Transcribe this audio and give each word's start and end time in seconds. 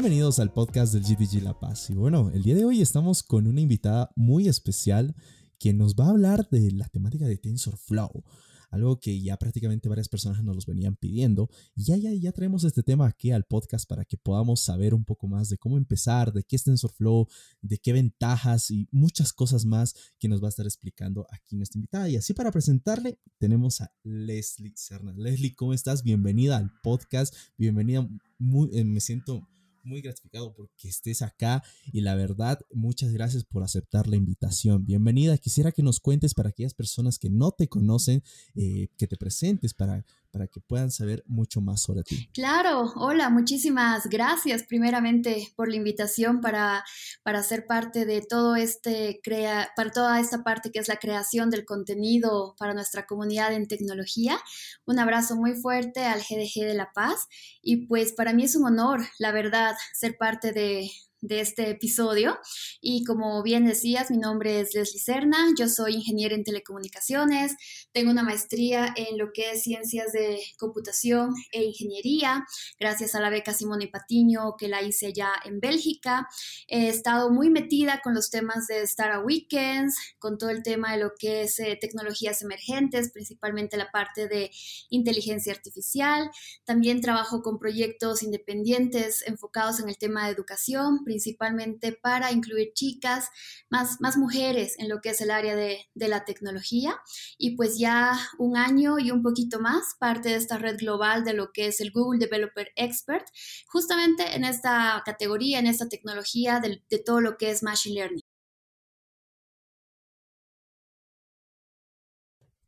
Bienvenidos 0.00 0.38
al 0.38 0.50
podcast 0.50 0.94
del 0.94 1.02
GTG 1.02 1.42
La 1.42 1.60
Paz. 1.60 1.90
Y 1.90 1.94
bueno, 1.94 2.30
el 2.32 2.42
día 2.42 2.54
de 2.54 2.64
hoy 2.64 2.80
estamos 2.80 3.22
con 3.22 3.46
una 3.46 3.60
invitada 3.60 4.10
muy 4.16 4.48
especial 4.48 5.14
quien 5.58 5.76
nos 5.76 5.94
va 5.94 6.06
a 6.06 6.08
hablar 6.08 6.48
de 6.48 6.70
la 6.70 6.88
temática 6.88 7.26
de 7.26 7.36
TensorFlow 7.36 8.24
algo 8.70 8.98
que 8.98 9.20
ya 9.20 9.36
prácticamente 9.36 9.90
varias 9.90 10.08
personas 10.08 10.42
nos 10.42 10.54
los 10.54 10.64
venían 10.64 10.96
pidiendo. 10.96 11.50
Y 11.74 11.84
ya, 11.84 11.98
ya, 11.98 12.14
ya 12.14 12.32
traemos 12.32 12.64
este 12.64 12.82
tema 12.82 13.06
aquí 13.06 13.30
al 13.30 13.44
podcast 13.44 13.86
para 13.86 14.06
que 14.06 14.16
podamos 14.16 14.60
saber 14.60 14.94
un 14.94 15.04
poco 15.04 15.28
más 15.28 15.50
de 15.50 15.58
cómo 15.58 15.76
empezar, 15.76 16.32
de 16.32 16.44
qué 16.44 16.56
es 16.56 16.64
TensorFlow, 16.64 17.26
de 17.60 17.76
qué 17.76 17.92
ventajas 17.92 18.70
y 18.70 18.88
muchas 18.92 19.34
cosas 19.34 19.66
más 19.66 19.94
que 20.18 20.28
nos 20.28 20.42
va 20.42 20.46
a 20.46 20.48
estar 20.48 20.64
explicando 20.64 21.26
aquí 21.30 21.56
nuestra 21.56 21.78
invitada. 21.78 22.08
Y 22.08 22.16
así 22.16 22.32
para 22.32 22.50
presentarle 22.50 23.18
tenemos 23.36 23.82
a 23.82 23.92
Leslie 24.02 24.72
Serna. 24.76 25.12
Leslie, 25.12 25.54
¿cómo 25.54 25.74
estás? 25.74 26.02
Bienvenida 26.02 26.56
al 26.56 26.72
podcast. 26.82 27.34
Bienvenida. 27.58 28.08
Muy, 28.38 28.70
eh, 28.72 28.84
me 28.84 29.00
siento 29.00 29.46
muy 29.82 30.00
gratificado 30.00 30.52
porque 30.54 30.88
estés 30.88 31.22
acá 31.22 31.62
y 31.92 32.00
la 32.00 32.14
verdad, 32.14 32.60
muchas 32.72 33.12
gracias 33.12 33.44
por 33.44 33.62
aceptar 33.62 34.06
la 34.06 34.16
invitación. 34.16 34.84
Bienvenida. 34.84 35.38
Quisiera 35.38 35.72
que 35.72 35.82
nos 35.82 36.00
cuentes 36.00 36.34
para 36.34 36.50
aquellas 36.50 36.74
personas 36.74 37.18
que 37.18 37.30
no 37.30 37.52
te 37.52 37.68
conocen, 37.68 38.22
eh, 38.54 38.88
que 38.96 39.06
te 39.06 39.16
presentes 39.16 39.74
para 39.74 40.04
para 40.30 40.46
que 40.46 40.60
puedan 40.60 40.90
saber 40.90 41.24
mucho 41.26 41.60
más 41.60 41.82
sobre 41.82 42.02
ti. 42.02 42.30
Claro, 42.32 42.92
hola, 42.96 43.30
muchísimas 43.30 44.08
gracias 44.08 44.62
primeramente 44.62 45.52
por 45.56 45.68
la 45.68 45.76
invitación 45.76 46.40
para, 46.40 46.84
para 47.22 47.42
ser 47.42 47.66
parte 47.66 48.06
de 48.06 48.22
todo 48.22 48.56
este, 48.56 49.20
crea, 49.22 49.70
para 49.76 49.90
toda 49.90 50.20
esta 50.20 50.42
parte 50.42 50.70
que 50.70 50.78
es 50.78 50.88
la 50.88 50.96
creación 50.96 51.50
del 51.50 51.64
contenido 51.64 52.54
para 52.58 52.74
nuestra 52.74 53.06
comunidad 53.06 53.52
en 53.52 53.66
tecnología. 53.66 54.38
Un 54.86 54.98
abrazo 54.98 55.36
muy 55.36 55.54
fuerte 55.54 56.04
al 56.04 56.20
GDG 56.20 56.66
de 56.66 56.74
La 56.74 56.92
Paz 56.92 57.26
y 57.62 57.86
pues 57.86 58.12
para 58.12 58.32
mí 58.32 58.44
es 58.44 58.56
un 58.56 58.66
honor, 58.66 59.00
la 59.18 59.32
verdad, 59.32 59.69
ser 59.92 60.16
parte 60.16 60.52
de, 60.52 60.90
de 61.20 61.40
este 61.40 61.70
episodio. 61.70 62.38
Y 62.80 63.04
como 63.04 63.42
bien 63.42 63.66
decías, 63.66 64.10
mi 64.10 64.18
nombre 64.18 64.60
es 64.60 64.74
Leslie 64.74 65.00
Serna, 65.00 65.48
yo 65.58 65.68
soy 65.68 65.94
ingeniera 65.94 66.34
en 66.34 66.44
telecomunicaciones, 66.44 67.56
tengo 67.92 68.10
una 68.10 68.22
maestría 68.22 68.92
en 68.96 69.18
lo 69.18 69.32
que 69.32 69.52
es 69.52 69.62
ciencias 69.62 70.12
de 70.12 70.40
computación 70.58 71.34
e 71.52 71.64
ingeniería, 71.64 72.44
gracias 72.78 73.14
a 73.14 73.20
la 73.20 73.30
beca 73.30 73.54
Simone 73.54 73.88
Patiño 73.88 74.56
que 74.58 74.68
la 74.68 74.82
hice 74.82 75.12
ya 75.12 75.32
en 75.44 75.60
Bélgica. 75.60 76.28
He 76.66 76.88
estado 76.88 77.30
muy 77.30 77.50
metida 77.50 78.00
con 78.02 78.14
los 78.14 78.30
temas 78.30 78.66
de 78.66 78.82
Startup 78.82 79.24
Weekends, 79.24 79.96
con 80.18 80.38
todo 80.38 80.50
el 80.50 80.62
tema 80.62 80.92
de 80.92 81.02
lo 81.02 81.12
que 81.18 81.42
es 81.42 81.58
eh, 81.58 81.78
tecnologías 81.80 82.42
emergentes, 82.42 83.10
principalmente 83.12 83.76
la 83.76 83.90
parte 83.90 84.28
de 84.28 84.50
inteligencia 84.88 85.52
artificial. 85.52 86.30
También 86.64 87.00
trabajo 87.00 87.42
con 87.42 87.58
proyectos 87.58 88.22
independientes 88.22 89.22
enfocados 89.26 89.80
en 89.80 89.88
el 89.88 89.98
tema 89.98 90.26
de 90.26 90.32
educación, 90.32 91.04
principalmente 91.10 91.90
para 91.90 92.30
incluir 92.30 92.70
chicas, 92.72 93.30
más, 93.68 94.00
más 94.00 94.16
mujeres 94.16 94.76
en 94.78 94.88
lo 94.88 95.00
que 95.00 95.10
es 95.10 95.20
el 95.20 95.32
área 95.32 95.56
de, 95.56 95.88
la 95.96 96.24
tecnología. 96.24 96.94
Y 97.36 97.56
pues 97.56 97.80
ya 97.80 98.16
un 98.38 98.56
año 98.56 99.00
y 99.00 99.10
un 99.10 99.24
poquito 99.24 99.58
más, 99.58 99.96
parte 99.98 100.28
de 100.28 100.36
esta 100.36 100.56
red 100.56 100.78
global 100.78 101.24
de 101.24 101.32
lo 101.32 101.50
que 101.52 101.66
es 101.66 101.80
el 101.80 101.90
Google 101.90 102.20
Developer 102.20 102.68
Expert, 102.76 103.26
justamente 103.66 104.36
en 104.36 104.44
esta 104.44 105.02
categoría, 105.04 105.58
en 105.58 105.66
esta 105.66 105.88
tecnología 105.88 106.60
de, 106.60 106.80
de 106.88 106.98
todo 107.00 107.20
lo 107.20 107.36
que 107.36 107.50
es 107.50 107.64
Machine 107.64 107.96
Learning. 107.96 108.22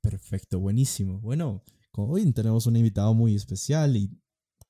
Perfecto, 0.00 0.58
buenísimo. 0.58 1.20
Bueno, 1.20 1.62
hoy 1.92 2.32
tenemos 2.32 2.66
un 2.66 2.74
invitado 2.74 3.14
muy 3.14 3.36
especial 3.36 3.96
y 3.96 4.10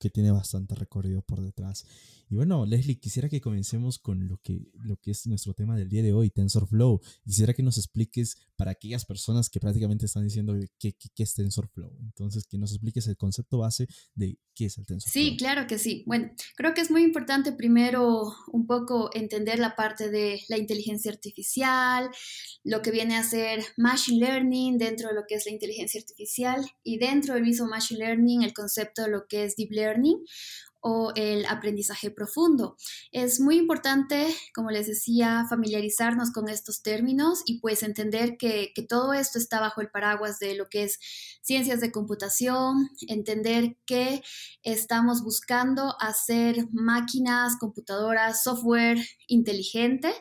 que 0.02 0.10
tiene 0.10 0.32
bastante 0.32 0.74
recorrido 0.74 1.22
por 1.22 1.40
detrás. 1.40 1.86
Y 2.28 2.34
bueno, 2.34 2.66
Leslie, 2.66 2.98
quisiera 2.98 3.28
que 3.28 3.40
comencemos 3.40 4.00
con 4.00 4.26
lo 4.26 4.38
que, 4.38 4.72
lo 4.82 4.96
que 4.96 5.12
es 5.12 5.26
nuestro 5.28 5.54
tema 5.54 5.76
del 5.76 5.90
día 5.90 6.02
de 6.02 6.12
hoy, 6.12 6.30
TensorFlow. 6.30 7.00
Quisiera 7.24 7.52
que 7.52 7.62
nos 7.62 7.78
expliques 7.78 8.36
para 8.56 8.72
aquellas 8.72 9.04
personas 9.04 9.48
que 9.48 9.60
prácticamente 9.60 10.06
están 10.06 10.24
diciendo 10.24 10.54
qué, 10.78 10.94
qué, 10.94 11.22
es 11.22 11.34
TensorFlow. 11.34 11.98
Entonces, 12.00 12.46
que 12.48 12.58
nos 12.58 12.72
expliques 12.72 13.06
el 13.06 13.16
concepto 13.16 13.58
base 13.58 13.86
de 14.14 14.38
qué 14.54 14.64
es 14.66 14.78
el 14.78 14.86
TensorFlow. 14.86 15.12
Sí, 15.12 15.36
claro 15.36 15.66
que 15.68 15.78
sí. 15.78 16.02
Bueno, 16.06 16.32
creo 16.56 16.74
que 16.74 16.80
es 16.80 16.90
muy 16.90 17.02
importante 17.02 17.52
primero 17.52 18.34
un 18.50 18.66
poco 18.66 19.10
entender 19.12 19.58
la 19.58 19.76
parte 19.76 20.10
de 20.10 20.40
la 20.48 20.58
inteligencia 20.58 21.12
artificial, 21.12 22.10
lo 22.64 22.82
que 22.82 22.90
viene 22.90 23.16
a 23.16 23.22
ser 23.22 23.62
Machine 23.76 24.18
Learning 24.18 24.78
dentro 24.78 25.10
de 25.10 25.14
lo 25.14 25.26
que 25.28 25.34
es 25.34 25.44
la 25.44 25.52
inteligencia 25.52 26.00
artificial 26.00 26.64
y 26.82 26.98
dentro 26.98 27.34
del 27.34 27.44
mismo 27.44 27.66
Machine 27.66 28.00
Learning 28.00 28.42
el 28.42 28.54
concepto 28.54 29.02
de 29.02 29.10
lo 29.10 29.26
que 29.28 29.44
es 29.44 29.54
Deep 29.56 29.70
Learning 29.70 29.91
o 30.82 31.12
el 31.14 31.46
aprendizaje 31.46 32.10
profundo. 32.10 32.76
Es 33.12 33.40
muy 33.40 33.56
importante, 33.56 34.26
como 34.52 34.70
les 34.70 34.88
decía, 34.88 35.46
familiarizarnos 35.48 36.32
con 36.32 36.48
estos 36.48 36.82
términos 36.82 37.42
y 37.46 37.60
pues 37.60 37.84
entender 37.84 38.36
que, 38.36 38.72
todo 38.88 39.12
esto 39.12 39.38
está 39.38 39.60
bajo 39.60 39.80
el 39.80 39.90
paraguas 39.90 40.40
de 40.40 40.56
lo 40.56 40.68
que 40.68 40.82
es 40.82 40.98
ciencias 41.40 41.80
de 41.80 41.92
computación, 41.92 42.90
entender 43.06 43.76
que 43.86 44.22
estamos 44.64 45.22
buscando 45.22 45.94
hacer 46.00 46.66
máquinas, 46.72 47.56
computadoras, 47.58 48.42
software 48.42 48.98
inteligente, 49.28 50.12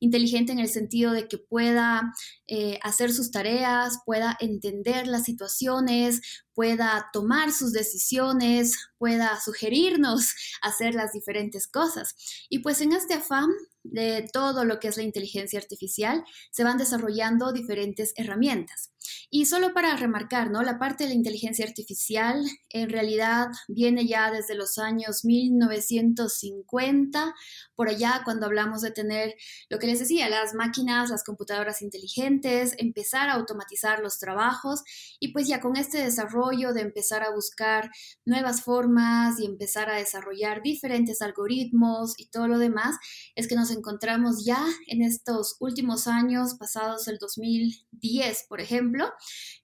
inteligente 0.00 0.52
en 0.52 0.58
el 0.58 0.68
sentido 0.68 1.12
de 1.12 1.28
que 1.28 1.38
pueda 1.38 2.12
eh, 2.52 2.80
hacer 2.82 3.12
sus 3.12 3.30
tareas, 3.30 4.00
pueda 4.04 4.36
entender 4.40 5.06
las 5.06 5.22
situaciones, 5.22 6.20
pueda 6.52 7.08
tomar 7.12 7.52
sus 7.52 7.72
decisiones, 7.72 8.76
pueda 8.98 9.40
sugerirnos 9.40 10.32
hacer 10.62 10.96
las 10.96 11.12
diferentes 11.12 11.68
cosas. 11.68 12.16
Y 12.48 12.58
pues 12.58 12.80
en 12.80 12.92
este 12.92 13.14
afán 13.14 13.50
de 13.84 14.28
todo 14.32 14.64
lo 14.64 14.80
que 14.80 14.88
es 14.88 14.96
la 14.96 15.04
inteligencia 15.04 15.60
artificial, 15.60 16.24
se 16.50 16.64
van 16.64 16.76
desarrollando 16.76 17.52
diferentes 17.52 18.12
herramientas. 18.16 18.90
Y 19.32 19.46
solo 19.46 19.72
para 19.72 19.94
remarcar, 19.94 20.50
¿no? 20.50 20.60
La 20.62 20.80
parte 20.80 21.04
de 21.04 21.10
la 21.10 21.14
inteligencia 21.14 21.64
artificial 21.64 22.44
en 22.68 22.90
realidad 22.90 23.46
viene 23.68 24.04
ya 24.04 24.32
desde 24.32 24.56
los 24.56 24.76
años 24.76 25.24
1950, 25.24 27.32
por 27.76 27.88
allá 27.88 28.22
cuando 28.24 28.46
hablamos 28.46 28.82
de 28.82 28.90
tener 28.90 29.36
lo 29.68 29.78
que 29.78 29.86
les 29.86 30.00
decía, 30.00 30.28
las 30.28 30.54
máquinas, 30.54 31.10
las 31.10 31.22
computadoras 31.22 31.80
inteligentes, 31.80 32.74
empezar 32.78 33.28
a 33.28 33.34
automatizar 33.34 34.00
los 34.00 34.18
trabajos 34.18 34.82
y 35.20 35.32
pues 35.32 35.46
ya 35.46 35.60
con 35.60 35.76
este 35.76 35.98
desarrollo 35.98 36.72
de 36.72 36.80
empezar 36.80 37.22
a 37.22 37.30
buscar 37.30 37.88
nuevas 38.24 38.62
formas 38.62 39.38
y 39.38 39.46
empezar 39.46 39.90
a 39.90 39.96
desarrollar 39.96 40.60
diferentes 40.60 41.22
algoritmos 41.22 42.14
y 42.18 42.30
todo 42.30 42.48
lo 42.48 42.58
demás, 42.58 42.96
es 43.36 43.46
que 43.46 43.54
nos 43.54 43.70
encontramos 43.70 44.44
ya 44.44 44.66
en 44.88 45.02
estos 45.02 45.54
últimos 45.60 46.08
años, 46.08 46.54
pasados 46.54 47.06
el 47.06 47.18
2010, 47.18 48.46
por 48.48 48.60
ejemplo, 48.60 49.12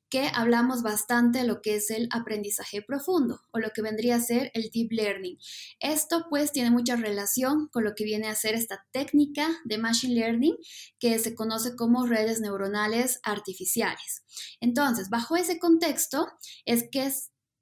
que 0.08 0.30
hablamos 0.32 0.82
bastante 0.82 1.40
de 1.40 1.44
lo 1.46 1.60
que 1.60 1.76
es 1.76 1.90
el 1.90 2.08
aprendizaje 2.12 2.82
profundo 2.82 3.40
o 3.52 3.58
lo 3.58 3.70
que 3.70 3.82
vendría 3.82 4.16
a 4.16 4.20
ser 4.20 4.50
el 4.54 4.70
deep 4.72 4.92
learning. 4.92 5.36
Esto 5.80 6.26
pues 6.30 6.52
tiene 6.52 6.70
mucha 6.70 6.96
relación 6.96 7.68
con 7.72 7.84
lo 7.84 7.94
que 7.94 8.04
viene 8.04 8.28
a 8.28 8.34
ser 8.36 8.54
esta 8.54 8.86
técnica 8.92 9.48
de 9.64 9.78
machine 9.78 10.14
learning 10.14 10.56
que 10.98 11.18
se 11.18 11.34
conoce 11.34 11.74
como 11.74 12.06
redes 12.06 12.40
neuronales 12.40 13.18
artificiales. 13.24 14.22
Entonces, 14.60 15.10
bajo 15.10 15.36
ese 15.36 15.58
contexto 15.58 16.28
es 16.64 16.88
que 16.90 17.12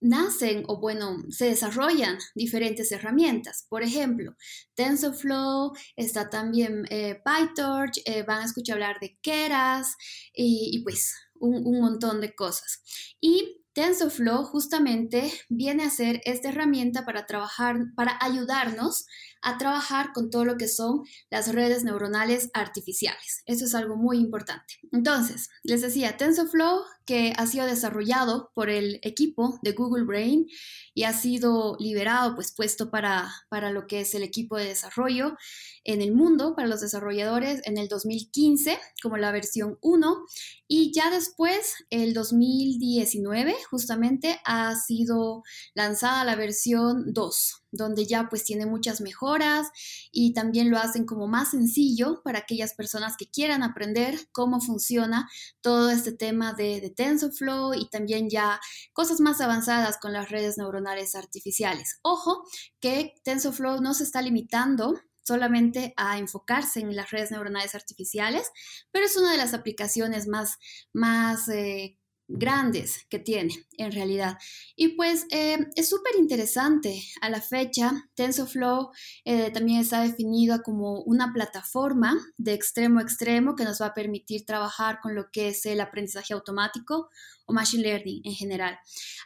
nacen 0.01 0.65
o 0.67 0.81
bueno, 0.81 1.17
se 1.31 1.47
desarrollan 1.47 2.19
diferentes 2.35 2.93
herramientas. 2.93 3.67
Por 3.69 3.83
ejemplo, 3.83 4.37
TensorFlow, 4.75 5.73
está 5.97 6.31
también 6.31 6.85
eh, 6.91 7.21
PyTorch, 7.25 8.01
eh, 8.05 8.23
van 8.23 8.43
a 8.43 8.45
escuchar 8.45 8.75
hablar 8.75 8.99
de 9.01 9.19
Keras 9.23 9.97
y, 10.33 10.83
pues 10.83 11.15
un, 11.35 11.67
un, 11.67 11.81
montón 11.81 12.21
de 12.21 12.35
cosas. 12.35 12.83
Y 13.21 13.65
TensorFlow 13.75 14.45
justamente 14.45 15.33
viene 15.49 15.85
a 15.85 15.91
ser 15.91 16.21
esta 16.25 16.49
herramienta 16.49 17.05
para 17.05 17.27
trabajar, 17.27 17.77
para 17.97 18.17
ayudarnos 18.21 19.07
a 19.45 19.59
trabajar 19.59 20.13
con 20.13 20.31
todo 20.31 20.45
lo 20.45 20.57
que 20.57 20.69
son 20.69 21.05
las 21.31 21.53
redes 21.53 21.85
neuronales 21.85 22.51
artificiales. 22.55 23.43
Eso 23.47 23.67
es 23.67 23.75
algo 23.75 23.97
muy 23.97 24.19
importante. 24.19 24.79
Entonces, 24.91 25.51
les 25.63 25.83
decía, 25.83 26.17
TensorFlow, 26.17 26.83
que 27.05 27.35
ha 27.37 27.47
sido 27.47 27.67
desarrollado 27.67 28.51
por 28.55 28.71
el 28.71 28.99
equipo 29.03 29.59
de 29.63 29.73
Google 29.73 30.05
Brain 30.05 30.47
y 30.95 31.05
ha 31.05 31.13
sido 31.13 31.77
liberado, 31.79 32.35
pues 32.35 32.55
puesto 32.55 32.91
para, 32.91 33.31
para 33.51 33.71
lo 33.71 33.87
que 33.87 34.01
es 34.01 34.15
el 34.15 34.23
equipo 34.23 34.57
de 34.57 34.65
desarrollo 34.65 35.37
en 35.85 36.01
el 36.01 36.13
mundo, 36.13 36.55
para 36.57 36.67
los 36.67 36.81
desarrolladores, 36.81 37.61
en 37.67 37.77
el 37.77 37.89
2015 37.89 38.79
como 39.03 39.19
la 39.19 39.33
versión 39.33 39.79
1 39.83 40.25
y 40.67 40.93
ya 40.93 41.11
después, 41.11 41.75
el 41.91 42.15
2019, 42.15 43.55
justamente 43.71 44.41
ha 44.45 44.75
sido 44.77 45.43
lanzada 45.75 46.25
la 46.25 46.37
versión 46.37 47.13
2 47.13 47.64
donde 47.77 48.07
ya 48.07 48.29
pues 48.29 48.45
tiene 48.45 48.67
muchas 48.67 49.01
mejoras 49.01 49.69
y 50.11 50.33
también 50.33 50.71
lo 50.71 50.79
hacen 50.79 51.05
como 51.07 51.27
más 51.27 51.51
sencillo 51.51 52.23
para 52.23 52.41
aquellas 52.41 52.75
personas 52.75 53.17
que 53.17 53.31
quieran 53.31 53.63
aprender 53.63 54.19
cómo 54.33 54.61
funciona 54.61 55.29
todo 55.61 55.91
este 55.91 56.13
tema 56.13 56.53
de, 56.53 56.93
TensorFlow 56.97 57.75
y 57.75 57.89
también 57.89 58.31
ya 58.31 58.61
cosas 58.93 59.21
más 59.21 59.41
avanzadas 59.41 59.99
con 59.99 60.13
las 60.13 60.31
redes 60.31 60.59
neuronales 60.59 61.15
artificiales. 61.15 61.99
Ojo 62.03 62.45
que 62.81 63.15
TensorFlow 63.25 63.81
no 63.81 63.95
se 63.95 64.05
está 64.05 64.23
limitando 64.23 64.95
solamente 65.23 65.95
a 65.97 66.19
enfocarse 66.19 66.81
en 66.81 66.95
las 66.95 67.11
redes 67.11 67.31
neuronales 67.31 67.75
artificiales, 67.75 68.51
pero 68.93 69.07
es 69.07 69.17
una 69.17 69.33
de 69.33 69.39
las 69.39 69.55
aplicaciones 69.55 70.29
más, 70.29 70.59
más 70.93 71.49
eh, 71.49 71.99
grandes 72.29 73.05
que 73.09 73.19
tiene 73.19 73.55
en 73.79 73.93
realidad. 73.93 74.39
Y 74.77 74.97
pues 74.97 75.27
eh, 75.31 75.59
es 75.77 75.89
súper 75.89 76.17
interesante. 76.17 77.03
A 77.21 77.29
la 77.29 77.41
fecha, 77.41 77.93
TensorFlow 78.15 78.91
eh, 79.25 79.51
también 79.51 79.81
está 79.81 80.03
definido 80.03 80.63
como 80.63 81.01
una 81.03 81.33
plataforma 81.33 82.17
de 82.37 82.55
extremo 82.55 83.01
a 83.01 83.03
extremo 83.03 83.57
que 83.57 83.65
nos 83.65 83.81
va 83.81 83.87
a 83.87 83.95
permitir 83.95 84.45
trabajar 84.47 85.01
con 85.01 85.15
lo 85.15 85.31
que 85.31 85.49
es 85.49 85.67
el 85.67 85.81
aprendizaje 85.81 86.35
automático 86.35 87.11
o 87.47 87.53
machine 87.53 87.83
learning 87.83 88.23
en 88.25 88.35
general. 88.35 88.79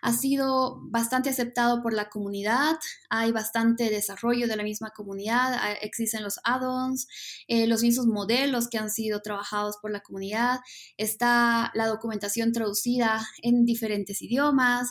Ha 0.02 0.12
sido 0.12 0.80
bastante 0.82 1.30
aceptado 1.30 1.82
por 1.82 1.92
la 1.92 2.08
comunidad, 2.08 2.76
hay 3.10 3.32
bastante 3.32 3.90
desarrollo 3.90 4.46
de 4.48 4.56
la 4.56 4.62
misma 4.62 4.90
comunidad, 4.90 5.58
existen 5.82 6.22
los 6.22 6.40
add-ons, 6.44 7.06
eh, 7.46 7.66
los 7.66 7.82
mismos 7.82 8.06
modelos 8.06 8.68
que 8.68 8.78
han 8.78 8.90
sido 8.90 9.20
trabajados 9.20 9.76
por 9.80 9.90
la 9.90 10.00
comunidad, 10.00 10.60
está 10.96 11.70
la 11.74 11.86
documentación 11.86 12.52
traducida 12.52 13.26
en 13.42 13.64
diferentes 13.64 14.22
idiomas, 14.22 14.88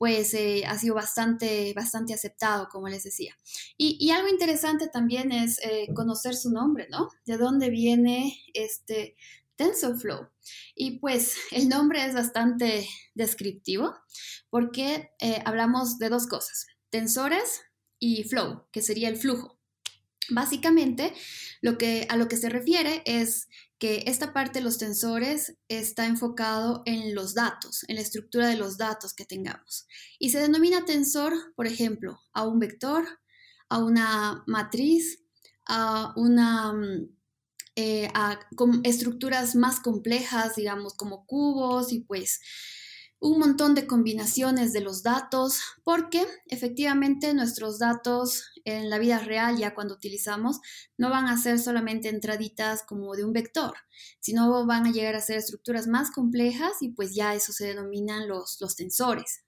pues 0.00 0.32
eh, 0.32 0.64
ha 0.66 0.78
sido 0.78 0.94
bastante, 0.94 1.74
bastante 1.76 2.14
aceptado, 2.14 2.68
como 2.72 2.88
les 2.88 3.02
decía. 3.02 3.36
Y, 3.76 4.10
algo 4.12 4.28
interesante 4.28 4.88
también 4.88 5.30
es 5.30 5.58
eh, 5.62 5.88
conocer 5.94 6.34
su 6.34 6.50
nombre, 6.50 6.88
¿no? 6.90 7.10
De 7.26 7.36
dónde 7.36 7.68
viene 7.68 8.40
este 8.54 9.14
TensorFlow. 9.56 10.30
Y 10.74 10.98
pues 10.98 11.36
el 11.50 11.68
nombre 11.68 12.04
es 12.04 12.14
bastante 12.14 12.88
descriptivo 13.14 13.94
porque 14.48 15.10
eh, 15.20 15.42
hablamos 15.44 15.98
de 15.98 16.08
dos 16.08 16.26
cosas, 16.26 16.66
tensores 16.90 17.62
y 17.98 18.24
flow, 18.24 18.66
que 18.72 18.82
sería 18.82 19.08
el 19.08 19.16
flujo. 19.16 19.58
Básicamente, 20.30 21.12
lo 21.60 21.76
que, 21.76 22.06
a 22.08 22.16
lo 22.16 22.28
que 22.28 22.36
se 22.36 22.48
refiere 22.48 23.02
es 23.04 23.48
que 23.78 24.04
esta 24.06 24.32
parte 24.32 24.58
de 24.58 24.64
los 24.64 24.78
tensores 24.78 25.56
está 25.68 26.06
enfocado 26.06 26.82
en 26.86 27.14
los 27.14 27.34
datos, 27.34 27.84
en 27.88 27.96
la 27.96 28.02
estructura 28.02 28.46
de 28.46 28.56
los 28.56 28.76
datos 28.76 29.14
que 29.14 29.24
tengamos. 29.24 29.86
Y 30.18 30.30
se 30.30 30.38
denomina 30.38 30.84
tensor, 30.84 31.32
por 31.56 31.66
ejemplo, 31.66 32.20
a 32.32 32.46
un 32.46 32.58
vector, 32.58 33.04
a 33.68 33.78
una 33.78 34.44
matriz, 34.46 35.24
a 35.66 36.12
una 36.16 36.72
mm, 36.74 37.08
eh, 37.76 38.08
a 38.14 38.38
estructuras 38.84 39.54
más 39.54 39.80
complejas, 39.80 40.56
digamos, 40.56 40.94
como 40.94 41.26
cubos 41.26 41.92
y 41.92 42.00
pues 42.00 42.40
un 43.20 43.38
montón 43.38 43.74
de 43.74 43.86
combinaciones 43.86 44.72
de 44.72 44.80
los 44.80 45.02
datos, 45.02 45.60
porque 45.84 46.26
efectivamente 46.46 47.34
nuestros 47.34 47.78
datos 47.78 48.50
en 48.64 48.88
la 48.88 48.98
vida 48.98 49.18
real, 49.18 49.58
ya 49.58 49.74
cuando 49.74 49.94
utilizamos, 49.94 50.60
no 50.96 51.10
van 51.10 51.26
a 51.26 51.36
ser 51.36 51.58
solamente 51.58 52.08
entraditas 52.08 52.82
como 52.82 53.14
de 53.14 53.24
un 53.24 53.34
vector, 53.34 53.74
sino 54.20 54.66
van 54.66 54.86
a 54.86 54.90
llegar 54.90 55.16
a 55.16 55.20
ser 55.20 55.36
estructuras 55.36 55.86
más 55.86 56.10
complejas 56.10 56.72
y 56.80 56.88
pues 56.92 57.14
ya 57.14 57.34
eso 57.34 57.52
se 57.52 57.66
denominan 57.66 58.26
los, 58.26 58.56
los 58.58 58.74
tensores. 58.74 59.44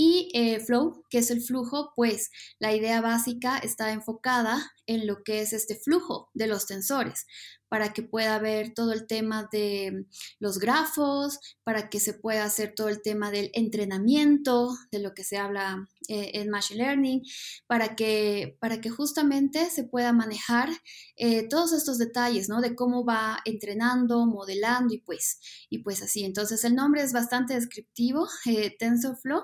Y 0.00 0.30
eh, 0.32 0.60
flow, 0.60 1.02
que 1.10 1.18
es 1.18 1.32
el 1.32 1.42
flujo, 1.42 1.92
pues 1.96 2.30
la 2.60 2.72
idea 2.72 3.00
básica 3.00 3.58
está 3.58 3.90
enfocada 3.90 4.70
en 4.86 5.08
lo 5.08 5.24
que 5.24 5.40
es 5.40 5.52
este 5.52 5.74
flujo 5.74 6.30
de 6.34 6.46
los 6.46 6.68
tensores, 6.68 7.26
para 7.68 7.92
que 7.92 8.02
pueda 8.02 8.38
ver 8.38 8.74
todo 8.74 8.92
el 8.92 9.06
tema 9.06 9.48
de 9.52 10.06
los 10.38 10.58
grafos, 10.58 11.38
para 11.64 11.88
que 11.88 12.00
se 12.00 12.14
pueda 12.14 12.44
hacer 12.44 12.74
todo 12.74 12.88
el 12.88 13.02
tema 13.02 13.30
del 13.30 13.50
entrenamiento, 13.54 14.70
de 14.90 15.00
lo 15.00 15.14
que 15.14 15.24
se 15.24 15.36
habla 15.36 15.88
eh, 16.08 16.30
en 16.34 16.48
Machine 16.48 16.82
Learning, 16.82 17.22
para 17.66 17.94
que, 17.94 18.56
para 18.60 18.80
que 18.80 18.88
justamente 18.88 19.68
se 19.70 19.84
pueda 19.84 20.12
manejar 20.12 20.70
eh, 21.16 21.46
todos 21.48 21.72
estos 21.72 21.98
detalles, 21.98 22.48
¿no? 22.48 22.60
De 22.60 22.74
cómo 22.74 23.04
va 23.04 23.40
entrenando, 23.44 24.24
modelando 24.26 24.94
y 24.94 25.00
pues, 25.00 25.40
y 25.68 25.78
pues 25.80 26.02
así. 26.02 26.24
Entonces 26.24 26.64
el 26.64 26.74
nombre 26.74 27.02
es 27.02 27.12
bastante 27.12 27.54
descriptivo, 27.54 28.26
eh, 28.46 28.74
TensorFlow, 28.78 29.42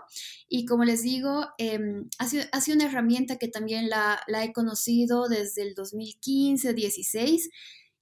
y 0.49 0.65
como 0.65 0.85
les 0.85 1.03
digo, 1.03 1.47
em, 1.59 2.09
ha, 2.19 2.29
sido, 2.29 2.45
una 2.75 2.87
herramienta 2.87 3.37
que 3.37 3.49
también 3.49 3.91
la, 3.91 4.21
la 4.27 4.45
he 4.45 4.53
conocido 4.53 5.29
desde 5.29 5.63
el 5.63 5.75
2015-16 5.75 7.51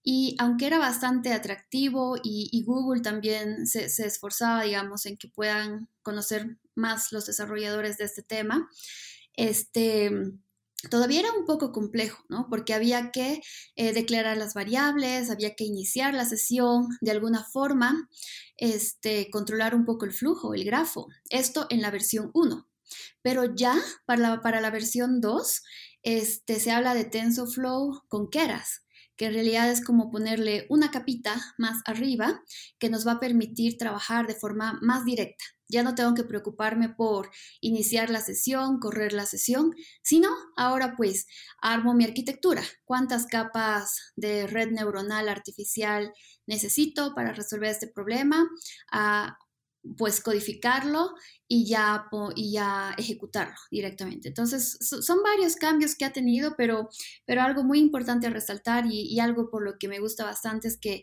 y 0.02 0.34
aunque 0.38 0.66
era 0.66 0.78
bastante 0.78 1.32
atractivo 1.32 2.16
y, 2.22 2.62
Google 2.66 3.02
también 3.02 3.66
se, 3.66 3.86
esforzaba, 3.86 4.64
digamos, 4.64 5.06
en 5.06 5.16
que 5.16 5.28
puedan 5.28 5.88
conocer 6.02 6.58
más 6.74 7.12
los 7.12 7.26
desarrolladores 7.26 7.98
de 7.98 8.04
este 8.04 8.22
tema, 8.22 8.68
este, 9.34 10.10
todavía 10.90 11.20
era 11.20 11.32
un 11.32 11.44
poco 11.46 11.70
complejo, 11.70 12.24
¿no? 12.28 12.48
Porque 12.50 12.74
había 12.74 13.12
que 13.12 13.42
eh, 13.76 13.92
declarar 13.92 14.36
las 14.36 14.54
variables, 14.54 15.30
había 15.30 15.54
que 15.54 15.64
iniciar 15.64 16.14
la 16.14 16.24
sesión 16.24 16.88
de 17.00 17.12
alguna 17.12 17.44
forma, 17.44 18.08
este, 18.56 19.30
controlar 19.30 19.74
un 19.74 19.84
poco 19.84 20.04
el 20.04 20.12
flujo, 20.12 20.54
el 20.54 20.64
grafo. 20.64 21.06
Esto 21.30 21.66
en 21.70 21.80
la 21.80 21.92
versión 21.92 22.30
1. 22.34 22.68
Pero 23.22 23.54
ya 23.54 23.76
para 24.04 24.20
la, 24.20 24.40
para 24.40 24.60
la 24.60 24.70
versión 24.70 25.20
2, 25.20 25.62
este, 26.02 26.58
se 26.58 26.72
habla 26.72 26.94
de 26.94 27.04
TensorFlow 27.04 28.02
con 28.08 28.28
Keras 28.28 28.81
que 29.16 29.26
en 29.26 29.34
realidad 29.34 29.70
es 29.70 29.84
como 29.84 30.10
ponerle 30.10 30.66
una 30.68 30.90
capita 30.90 31.34
más 31.58 31.80
arriba 31.84 32.42
que 32.78 32.90
nos 32.90 33.06
va 33.06 33.12
a 33.12 33.20
permitir 33.20 33.78
trabajar 33.78 34.26
de 34.26 34.34
forma 34.34 34.78
más 34.82 35.04
directa. 35.04 35.44
Ya 35.68 35.82
no 35.82 35.94
tengo 35.94 36.14
que 36.14 36.24
preocuparme 36.24 36.90
por 36.90 37.30
iniciar 37.60 38.10
la 38.10 38.20
sesión, 38.20 38.78
correr 38.78 39.14
la 39.14 39.24
sesión, 39.24 39.74
sino 40.02 40.28
ahora 40.56 40.94
pues 40.96 41.26
armo 41.62 41.94
mi 41.94 42.04
arquitectura. 42.04 42.62
¿Cuántas 42.84 43.26
capas 43.26 44.12
de 44.14 44.46
red 44.46 44.70
neuronal 44.70 45.30
artificial 45.30 46.12
necesito 46.46 47.14
para 47.14 47.32
resolver 47.32 47.70
este 47.70 47.86
problema? 47.88 48.46
Ah, 48.92 49.38
pues 49.96 50.20
codificarlo 50.20 51.14
y 51.48 51.66
ya, 51.66 52.06
y 52.36 52.52
ya 52.52 52.94
ejecutarlo 52.96 53.56
directamente. 53.70 54.28
Entonces, 54.28 54.78
son 54.80 55.22
varios 55.22 55.56
cambios 55.56 55.96
que 55.96 56.04
ha 56.04 56.12
tenido, 56.12 56.54
pero, 56.56 56.88
pero 57.26 57.42
algo 57.42 57.64
muy 57.64 57.78
importante 57.78 58.26
a 58.26 58.30
resaltar 58.30 58.86
y, 58.86 59.02
y 59.02 59.20
algo 59.20 59.50
por 59.50 59.64
lo 59.64 59.78
que 59.78 59.88
me 59.88 59.98
gusta 59.98 60.24
bastante 60.24 60.68
es 60.68 60.78
que 60.78 61.02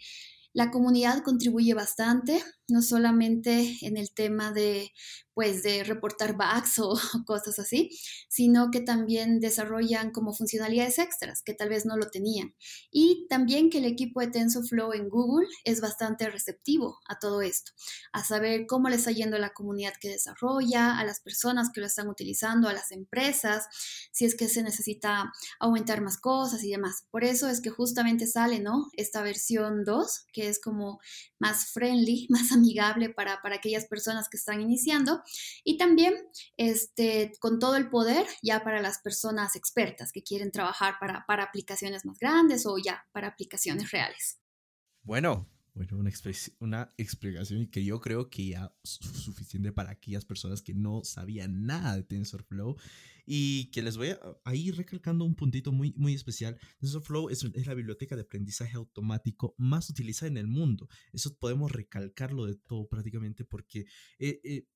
la 0.54 0.72
comunidad 0.72 1.24
contribuye 1.24 1.74
bastante, 1.74 2.44
no 2.68 2.82
solamente 2.82 3.78
en 3.82 3.98
el 3.98 4.12
tema 4.12 4.52
de, 4.52 4.92
pues, 5.40 5.64
de 5.64 5.86
reportar 5.86 6.36
bugs 6.36 6.80
o 6.80 7.00
cosas 7.26 7.60
así, 7.60 7.98
sino 8.28 8.72
que 8.72 8.82
también 8.82 9.40
desarrollan 9.40 10.12
como 10.12 10.34
funcionalidades 10.34 11.00
extras 11.00 11.42
que 11.42 11.54
tal 11.54 11.70
vez 11.70 11.86
no 11.86 11.96
lo 11.96 12.10
tenían. 12.10 12.54
Y 12.92 13.26
también 13.30 13.70
que 13.70 13.78
el 13.78 13.86
equipo 13.86 14.20
de 14.20 14.28
TensorFlow 14.28 14.92
en 14.92 15.08
Google 15.08 15.48
es 15.64 15.80
bastante 15.80 16.30
receptivo 16.30 17.00
a 17.08 17.20
todo 17.20 17.42
esto, 17.42 17.72
a 18.12 18.22
saber 18.22 18.66
cómo 18.68 18.90
le 18.90 18.98
está 18.98 19.12
yendo 19.12 19.38
a 19.38 19.40
la 19.40 19.54
comunidad 19.54 19.94
que 20.02 20.10
desarrolla, 20.10 21.00
a 21.00 21.06
las 21.06 21.22
personas 21.22 21.70
que 21.74 21.80
lo 21.80 21.88
están 21.88 22.10
utilizando, 22.10 22.68
a 22.68 22.74
las 22.74 22.92
empresas, 22.92 23.66
si 24.12 24.26
es 24.26 24.36
que 24.36 24.50
se 24.50 24.62
necesita 24.62 25.32
aumentar 25.62 26.02
más 26.02 26.18
cosas 26.18 26.66
y 26.66 26.72
demás. 26.72 27.06
Por 27.12 27.24
eso 27.24 27.48
es 27.48 27.62
que 27.62 27.70
justamente 27.70 28.28
sale, 28.28 28.60
¿no? 28.60 28.88
Esta 28.98 29.22
versión 29.22 29.86
2, 29.86 30.26
que 30.34 30.50
es 30.50 30.60
como 30.60 31.00
más 31.40 31.68
friendly, 31.72 32.28
más 32.30 32.52
amigable 32.52 33.10
para, 33.10 33.42
para 33.42 33.56
aquellas 33.56 33.86
personas 33.86 34.28
que 34.28 34.36
están 34.36 34.60
iniciando 34.60 35.24
y 35.64 35.78
también 35.78 36.16
este, 36.58 37.32
con 37.40 37.60
todo 37.60 37.76
el 37.76 37.90
poder 37.90 38.26
ya 38.42 38.64
para 38.64 38.82
las 38.82 39.00
personas 39.00 39.56
expertas 39.56 40.12
que 40.12 40.24
quieren 40.24 40.52
trabajar 40.52 40.96
para, 41.00 41.26
para 41.26 41.44
aplicaciones 41.44 42.06
más 42.06 42.18
grandes 42.20 42.66
o 42.66 42.78
ya 42.78 43.06
para 43.12 43.28
aplicaciones 43.28 43.92
reales. 43.92 44.40
Bueno, 45.02 45.48
bueno, 45.74 45.98
una, 45.98 46.12
una 46.60 46.90
explicación 46.98 47.68
que 47.68 47.86
yo 47.86 48.02
creo 48.02 48.30
que 48.30 48.50
ya 48.50 48.74
es 48.84 49.00
suficiente 49.02 49.72
para 49.72 49.92
aquellas 49.92 50.26
personas 50.26 50.62
que 50.62 50.74
no 50.74 51.04
sabían 51.04 51.66
nada 51.66 51.96
de 51.96 52.04
TensorFlow 52.04 52.76
y 53.26 53.72
que 53.72 53.82
les 53.82 53.96
voy 53.96 54.10
a, 54.44 54.56
ir 54.56 54.76
recalcando 54.76 55.24
un 55.24 55.36
puntito 55.36 55.72
muy, 55.72 55.94
muy 55.96 56.14
especial. 56.14 56.60
TensorFlow 56.80 57.30
es, 57.30 57.44
es, 57.54 57.68
la 57.68 57.76
biblioteca 57.76 58.16
de 58.16 58.24
aprendizaje 58.24 58.76
automático 58.76 59.56
más 59.58 59.90
utilizada 59.90 60.30
en 60.30 60.38
el 60.38 60.48
mundo. 60.48 60.90
Eso 61.14 61.34
podemos 61.38 61.72
recalcarlo 61.72 62.46
de 62.46 62.56
todo 62.56 62.90
prácticamente 62.90 63.46
porque 63.46 63.86
eh, 64.18 64.42
eh, 64.44 64.68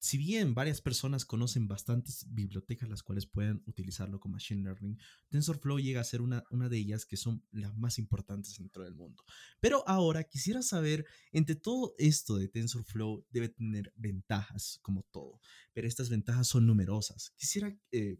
si 0.00 0.16
bien 0.16 0.54
varias 0.54 0.80
personas 0.80 1.26
conocen 1.26 1.68
bastantes 1.68 2.24
bibliotecas 2.30 2.88
las 2.88 3.02
cuales 3.02 3.26
pueden 3.26 3.62
utilizarlo 3.66 4.18
con 4.18 4.32
Machine 4.32 4.62
Learning, 4.62 4.98
TensorFlow 5.28 5.78
llega 5.78 6.00
a 6.00 6.04
ser 6.04 6.22
una, 6.22 6.42
una 6.50 6.70
de 6.70 6.78
ellas 6.78 7.04
que 7.04 7.18
son 7.18 7.44
las 7.52 7.76
más 7.76 7.98
importantes 7.98 8.56
dentro 8.58 8.82
del 8.82 8.94
mundo. 8.94 9.22
Pero 9.60 9.86
ahora 9.86 10.24
quisiera 10.24 10.62
saber, 10.62 11.04
entre 11.32 11.54
todo 11.54 11.94
esto 11.98 12.38
de 12.38 12.48
TensorFlow 12.48 13.26
debe 13.30 13.50
tener 13.50 13.92
ventajas 13.94 14.78
como 14.80 15.02
todo, 15.10 15.38
pero 15.74 15.86
estas 15.86 16.08
ventajas 16.08 16.48
son 16.48 16.66
numerosas. 16.66 17.34
Quisiera 17.36 17.78
eh, 17.92 18.18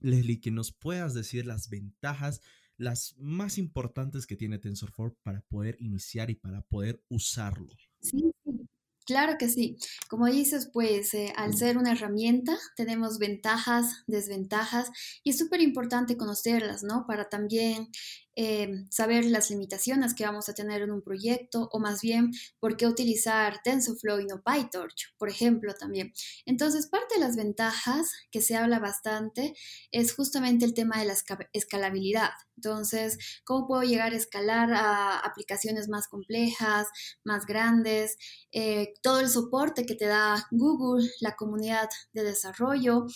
Leslie, 0.00 0.40
que 0.40 0.50
nos 0.50 0.72
puedas 0.72 1.14
decir 1.14 1.46
las 1.46 1.68
ventajas, 1.68 2.40
las 2.76 3.14
más 3.18 3.56
importantes 3.56 4.26
que 4.26 4.34
tiene 4.34 4.58
TensorFlow 4.58 5.16
para 5.22 5.42
poder 5.42 5.76
iniciar 5.78 6.28
y 6.28 6.34
para 6.34 6.62
poder 6.62 7.04
usarlo. 7.08 7.68
Sí, 8.00 8.32
Claro 9.06 9.36
que 9.38 9.48
sí. 9.50 9.76
Como 10.08 10.26
dices, 10.26 10.70
pues 10.72 11.12
eh, 11.12 11.32
al 11.36 11.54
ser 11.56 11.76
una 11.76 11.92
herramienta 11.92 12.56
tenemos 12.74 13.18
ventajas, 13.18 14.02
desventajas 14.06 14.90
y 15.22 15.30
es 15.30 15.38
súper 15.38 15.60
importante 15.60 16.16
conocerlas, 16.16 16.82
¿no? 16.82 17.04
Para 17.06 17.28
también 17.28 17.88
Em, 18.36 18.90
saber 18.90 19.24
las 19.26 19.50
limitaciones 19.50 20.12
que 20.12 20.24
vamos 20.24 20.48
a 20.48 20.54
tener 20.54 20.82
en 20.82 20.90
un 20.90 21.02
proyecto 21.02 21.68
o 21.70 21.78
más 21.78 22.00
bien 22.00 22.32
por 22.58 22.76
qué 22.76 22.88
utilizar 22.88 23.60
TensorFlow 23.62 24.18
y 24.18 24.26
no 24.26 24.42
PyTorch, 24.42 25.14
por 25.18 25.28
ejemplo, 25.28 25.72
también. 25.74 26.12
Entonces, 26.44 26.88
parte 26.88 27.14
de 27.14 27.20
las 27.20 27.36
ventajas 27.36 28.10
que 28.32 28.40
se 28.40 28.56
habla 28.56 28.80
bastante 28.80 29.54
es 29.92 30.14
justamente 30.14 30.64
el 30.64 30.74
tema 30.74 30.98
de 30.98 31.04
la 31.04 31.14
escalabilidad. 31.52 32.30
Entonces, 32.56 33.18
¿cómo 33.44 33.66
puedo 33.66 33.82
llegar 33.82 34.12
a 34.12 34.16
escalar 34.16 34.72
a 34.72 35.18
aplicaciones 35.18 35.88
más 35.88 36.08
complejas, 36.08 36.88
más 37.24 37.46
grandes? 37.46 38.16
Eh, 38.52 38.94
todo 39.02 39.20
el 39.20 39.28
soporte 39.28 39.86
que 39.86 39.94
te 39.94 40.06
da 40.06 40.46
Google, 40.50 41.08
la 41.20 41.36
comunidad 41.36 41.88
de 42.12 42.22
desarrollo. 42.24 43.06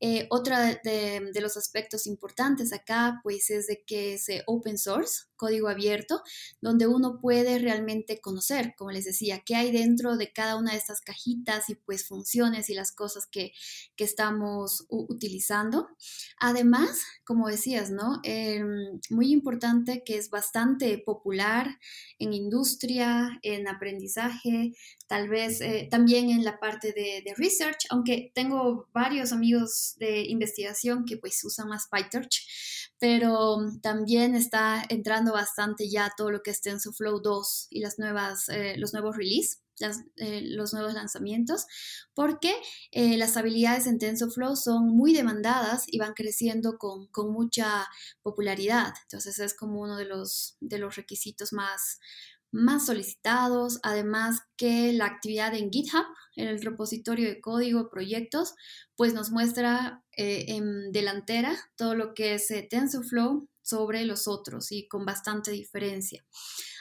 Eh, 0.00 0.26
otra 0.30 0.60
de, 0.82 1.30
de, 1.32 1.40
los 1.40 1.56
aspectos 1.56 2.06
importantes 2.06 2.72
acá, 2.72 3.20
pues, 3.22 3.50
es 3.50 3.66
de 3.66 3.84
que 3.86 4.18
se 4.18 4.42
open 4.66 4.78
source, 4.78 5.26
código 5.36 5.68
abierto, 5.68 6.22
donde 6.60 6.86
uno 6.86 7.20
puede 7.20 7.58
realmente 7.58 8.20
conocer, 8.20 8.74
como 8.76 8.90
les 8.90 9.04
decía, 9.04 9.42
qué 9.44 9.54
hay 9.54 9.70
dentro 9.70 10.16
de 10.16 10.32
cada 10.32 10.56
una 10.56 10.72
de 10.72 10.78
estas 10.78 11.00
cajitas 11.00 11.68
y 11.70 11.74
pues 11.74 12.06
funciones 12.06 12.68
y 12.70 12.74
las 12.74 12.92
cosas 12.92 13.26
que, 13.26 13.52
que 13.96 14.04
estamos 14.04 14.86
utilizando. 14.88 15.88
Además, 16.38 17.02
como 17.24 17.48
decías, 17.48 17.90
¿no? 17.90 18.20
Em, 18.24 19.00
muy 19.10 19.30
importante 19.30 20.02
que 20.04 20.16
es 20.16 20.30
bastante 20.30 20.98
popular 20.98 21.78
en 22.18 22.32
industria, 22.32 23.38
en 23.42 23.68
aprendizaje, 23.68 24.72
tal 25.06 25.28
vez 25.28 25.60
eh, 25.60 25.86
también 25.90 26.30
en 26.30 26.44
la 26.44 26.58
parte 26.58 26.92
de, 26.92 27.22
de, 27.24 27.34
research, 27.36 27.86
aunque 27.90 28.32
tengo 28.34 28.88
varios 28.92 29.32
amigos 29.32 29.94
de 29.98 30.22
investigación 30.22 31.04
que 31.04 31.18
pues 31.18 31.44
usan 31.44 31.68
más 31.68 31.88
PyTorch, 31.88 32.85
pero 32.98 33.58
también 33.82 34.34
está 34.34 34.82
entrando 34.88 35.32
bastante 35.32 35.88
ya 35.88 36.12
todo 36.16 36.30
lo 36.30 36.42
que 36.42 36.50
es 36.50 36.60
TensorFlow 36.60 37.20
2 37.20 37.68
y 37.70 37.80
las 37.80 37.98
nuevas, 37.98 38.48
eh, 38.48 38.74
los 38.78 38.92
nuevos 38.92 39.16
release. 39.16 39.58
Eh, 40.16 40.40
los 40.42 40.72
nuevos 40.72 40.94
lanzamientos, 40.94 41.66
porque 42.14 42.54
eh, 42.92 43.18
las 43.18 43.36
habilidades 43.36 43.86
en 43.86 43.98
TensorFlow 43.98 44.56
son 44.56 44.86
muy 44.88 45.12
demandadas 45.12 45.84
y 45.86 45.98
van 45.98 46.14
creciendo 46.14 46.78
con, 46.78 47.08
con, 47.08 47.30
mucha 47.30 47.86
popularidad. 48.22 48.94
Entonces 49.02 49.38
es 49.38 49.52
como 49.52 49.82
uno 49.82 49.98
de 49.98 50.06
los, 50.06 50.56
de 50.60 50.78
los 50.78 50.96
requisitos 50.96 51.52
más, 51.52 52.00
más 52.52 52.86
solicitados, 52.86 53.80
además 53.82 54.40
que 54.56 54.92
la 54.92 55.06
actividad 55.06 55.54
en 55.54 55.70
GitHub, 55.70 56.06
en 56.36 56.48
el 56.48 56.62
repositorio 56.62 57.28
de 57.28 57.40
código, 57.40 57.90
proyectos, 57.90 58.54
pues 58.96 59.14
nos 59.14 59.30
muestra 59.30 60.02
eh, 60.16 60.46
en 60.48 60.92
delantera 60.92 61.56
todo 61.76 61.94
lo 61.94 62.14
que 62.14 62.34
es 62.34 62.50
eh, 62.50 62.66
TensorFlow 62.68 63.48
sobre 63.62 64.04
los 64.04 64.28
otros 64.28 64.70
y 64.72 64.86
con 64.88 65.04
bastante 65.04 65.50
diferencia. 65.50 66.24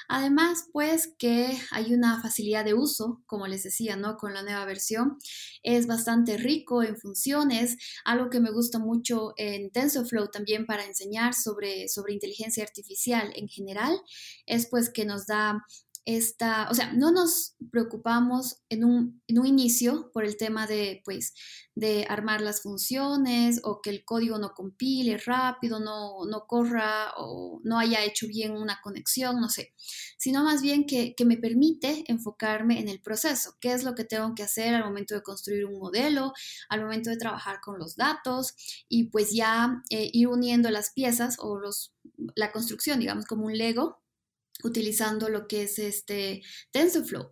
Además, 0.07 0.65
pues 0.71 1.13
que 1.17 1.57
hay 1.71 1.93
una 1.93 2.21
facilidad 2.21 2.65
de 2.65 2.73
uso, 2.73 3.23
como 3.25 3.47
les 3.47 3.63
decía, 3.63 3.95
¿no? 3.95 4.17
Con 4.17 4.33
la 4.33 4.43
nueva 4.43 4.65
versión. 4.65 5.17
Es 5.63 5.87
bastante 5.87 6.37
rico 6.37 6.83
en 6.83 6.97
funciones, 6.97 7.77
algo 8.03 8.29
que 8.29 8.39
me 8.39 8.51
gusta 8.51 8.79
mucho 8.79 9.33
en 9.37 9.71
TensorFlow 9.71 10.29
también 10.29 10.65
para 10.65 10.85
enseñar 10.85 11.33
sobre, 11.33 11.87
sobre 11.89 12.13
inteligencia 12.13 12.63
artificial 12.63 13.31
en 13.35 13.47
general, 13.47 13.99
es 14.45 14.67
pues 14.69 14.89
que 14.89 15.05
nos 15.05 15.25
da 15.25 15.65
esta, 16.05 16.67
o 16.69 16.75
sea, 16.75 16.93
no 16.93 17.11
nos 17.11 17.55
preocupamos 17.71 18.61
en 18.69 18.85
un, 18.85 19.21
inicio 19.27 20.11
por 20.13 20.23
el 20.23 20.37
tema 20.37 20.67
de, 20.67 21.01
pues, 21.03 21.33
de 21.73 22.05
armar 22.09 22.41
las 22.41 22.61
funciones 22.61 23.59
o 23.63 23.81
que 23.81 23.89
el 23.89 24.05
código 24.05 24.37
no 24.37 24.53
compile 24.53 25.17
rápido, 25.17 25.79
no, 25.79 26.25
no 26.25 26.45
corra 26.47 27.11
o 27.17 27.59
no 27.63 27.79
haya 27.79 28.03
hecho 28.03 28.27
bien 28.27 28.53
una 28.53 28.79
conexión, 28.81 29.41
no 29.41 29.49
sé, 29.49 29.73
sino 30.17 30.43
más 30.43 30.61
bien 30.61 30.85
que, 30.85 31.15
que 31.15 31.25
me 31.25 31.37
permite 31.37 32.03
enfocarme 32.07 32.79
en 32.79 32.87
el 32.87 33.01
proceso, 33.01 33.55
qué 33.59 33.73
es 33.73 33.83
lo 33.83 33.95
que 33.95 34.03
tengo 34.03 34.33
que 34.35 34.43
hacer 34.43 34.73
al 34.73 34.85
momento 34.85 35.15
de 35.15 35.23
construir 35.23 35.65
un 35.65 35.79
modelo, 35.79 36.33
al 36.69 36.81
momento 36.81 37.09
de 37.09 37.17
trabajar 37.17 37.59
con 37.61 37.79
los 37.79 37.95
datos 37.95 38.53
y 38.87 39.09
pues 39.09 39.31
ya 39.33 39.81
eh, 39.89 40.09
ir 40.13 40.27
uniendo 40.27 40.69
las 40.69 40.91
piezas 40.93 41.37
o 41.39 41.59
los, 41.59 41.93
la 42.35 42.51
construcción, 42.51 42.99
digamos, 42.99 43.25
como 43.25 43.45
un 43.45 43.57
Lego 43.57 44.04
utilizando 44.63 45.29
lo 45.29 45.47
que 45.47 45.63
es 45.63 45.79
este 45.79 46.41
TensorFlow. 46.71 47.31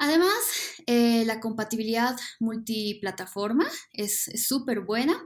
Además, 0.00 0.32
eh, 0.86 1.24
la 1.24 1.40
compatibilidad 1.40 2.16
multiplataforma 2.38 3.68
es 3.92 4.30
súper 4.46 4.82
buena. 4.82 5.20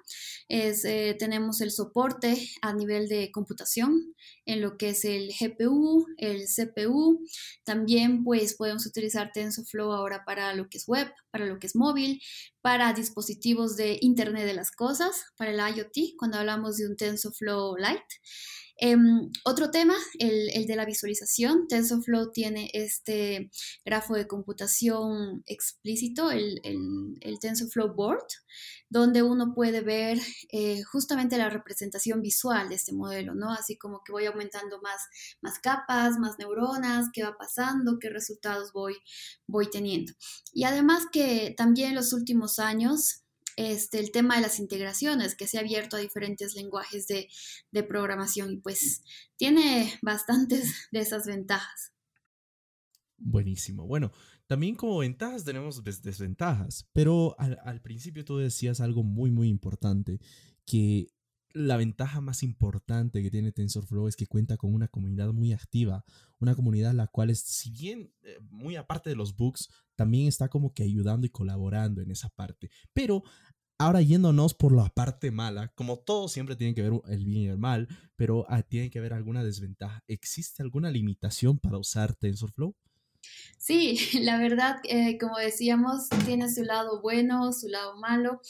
Eh, 0.49 1.15
tenemos 1.19 1.61
el 1.61 1.71
soporte 1.71 2.49
a 2.63 2.73
nivel 2.73 3.07
de 3.07 3.31
computación 3.31 4.15
en 4.47 4.63
lo 4.63 4.79
que 4.79 4.91
es 4.91 5.05
el 5.05 5.31
GPU, 5.39 6.07
el 6.17 6.47
CPU. 6.47 7.23
También 7.65 8.25
pues 8.25 8.55
podemos 8.55 8.87
utilizar 8.87 9.31
TensorFlow 9.35 9.93
ahora 9.93 10.25
para 10.25 10.55
lo 10.55 10.71
que 10.71 10.79
es 10.79 10.89
web, 10.89 11.13
para 11.31 11.45
lo 11.45 11.59
que 11.59 11.67
es 11.67 11.77
móvil, 11.77 12.23
para 12.63 12.95
dispositivos 12.95 13.77
de 13.77 13.99
Internet 14.01 14.47
de 14.47 14.55
las 14.55 14.71
Cosas, 14.71 15.23
para 15.37 15.51
el 15.51 15.77
IoT, 15.77 16.17
cuando 16.17 16.39
hablamos 16.39 16.79
de 16.79 16.87
un 16.87 16.97
TensorFlow 16.97 17.77
Lite. 17.77 18.21
Em, 18.85 19.31
otro 19.45 19.71
tema, 19.71 19.95
el, 20.19 20.67
de 20.67 20.75
la 20.75 20.85
visualización. 20.85 21.69
TensorFlow 21.69 22.33
tiene 22.33 22.69
este 22.73 23.49
grafo 23.85 24.15
de 24.15 24.27
computación 24.27 25.45
explícito, 25.47 26.33
el, 26.33 26.61
TensorFlow 27.41 27.95
Board, 27.95 28.27
donde 28.89 29.23
uno 29.23 29.55
puede 29.55 29.83
ver 29.83 30.19
eh, 30.51 30.83
justamente 30.83 31.39
la 31.39 31.49
representación 31.49 32.23
visual 32.23 32.71
de 32.71 32.75
este 32.75 32.93
modelo, 32.93 33.37
¿no? 33.37 33.53
Así 33.53 33.79
como 33.79 34.03
que 34.05 34.11
voy 34.11 34.27
aumentando 34.27 34.81
más, 34.81 35.01
más 35.41 35.61
capas, 35.61 36.19
más 36.19 36.41
neuronas, 36.41 37.07
qué 37.13 37.23
va 37.23 37.37
pasando, 37.39 38.01
qué 38.01 38.11
resultados 38.11 38.73
voy, 38.73 38.97
voy 39.47 39.71
teniendo. 39.71 40.13
Y 40.53 40.65
además 40.65 41.05
que 41.13 41.55
también 41.57 41.91
en 41.91 41.95
los 41.95 42.13
últimos 42.13 42.59
años 42.59 43.22
este, 43.57 43.99
el 43.99 44.11
tema 44.11 44.37
de 44.37 44.43
las 44.43 44.59
integraciones, 44.59 45.35
que 45.35 45.47
se 45.47 45.59
ha 45.59 45.61
abierto 45.61 45.97
a 45.97 46.01
diferentes 46.01 46.55
lenguajes 46.55 47.07
de, 47.07 47.29
programación 47.85 48.53
y 48.53 48.57
pues 48.59 49.03
tiene 49.37 49.99
bastantes 50.03 50.89
de 50.93 51.01
esas 51.01 51.27
ventajas. 51.27 51.93
Buenísimo. 53.19 53.87
Bueno, 53.87 54.13
también 54.47 54.75
como 54.75 54.99
ventajas 54.99 55.45
tenemos 55.45 55.83
desventajas, 55.85 56.89
pero 56.93 57.37
al, 57.39 57.59
al, 57.65 57.81
principio 57.81 58.25
tú 58.25 58.39
decías 58.39 58.81
algo 58.81 59.03
muy, 59.05 59.31
muy 59.31 59.49
importante, 59.49 60.21
que 60.65 61.09
la 61.55 61.77
ventaja 61.77 62.21
más 62.21 62.43
importante 62.43 63.23
que 63.23 63.31
tiene 63.31 63.53
TensorFlow 63.53 64.09
es 64.09 64.17
que 64.17 64.27
cuenta 64.27 64.57
con 64.57 64.75
una 64.75 64.89
comunidad 64.89 65.33
muy 65.33 65.53
activa, 65.53 66.05
una 66.39 66.55
comunidad 66.55 66.95
la 66.95 67.07
cual 67.07 67.31
es, 67.31 67.41
si 67.41 67.71
bien 67.71 68.13
eh, 68.23 68.39
muy 68.51 68.77
aparte 68.77 69.11
de 69.11 69.17
los 69.17 69.37
bugs, 69.37 69.69
también 69.95 70.29
está 70.29 70.49
como 70.49 70.73
que 70.75 70.83
ayudando 70.83 71.27
y 71.27 71.31
colaborando 71.31 72.01
en 72.01 72.11
esa 72.11 72.29
parte. 72.31 72.71
Pero 72.93 73.23
ahora 73.79 74.01
yéndonos 74.01 74.55
por 74.55 74.75
la 74.75 74.89
parte 74.89 75.31
mala, 75.31 75.69
como 75.75 75.99
todo 75.99 76.29
siempre 76.29 76.57
tiene 76.57 76.75
que 76.75 76.83
ver 76.83 77.01
el 77.09 77.25
bien 77.25 77.43
y 77.43 77.49
el 77.49 77.59
mal, 77.59 77.89
pero 78.17 78.47
ah, 78.49 78.63
tiene 78.63 78.91
que 78.91 78.99
haber 78.99 79.13
alguna 79.13 79.45
desventaja. 79.45 80.03
¿Existe 80.07 80.63
alguna 80.63 80.91
limitación 80.91 81.59
para 81.59 81.79
usar 81.79 82.15
TensorFlow? 82.15 82.75
Sí, 83.59 83.97
la 84.23 84.39
verdad, 84.39 84.79
eh, 84.85 85.19
como 85.19 85.39
decíamos, 85.39 86.09
tiene 86.27 86.51
su 86.53 86.65
lado 86.65 87.01
bueno, 87.01 87.53
su 87.53 87.69
lado 87.69 87.97
malo. 87.97 88.41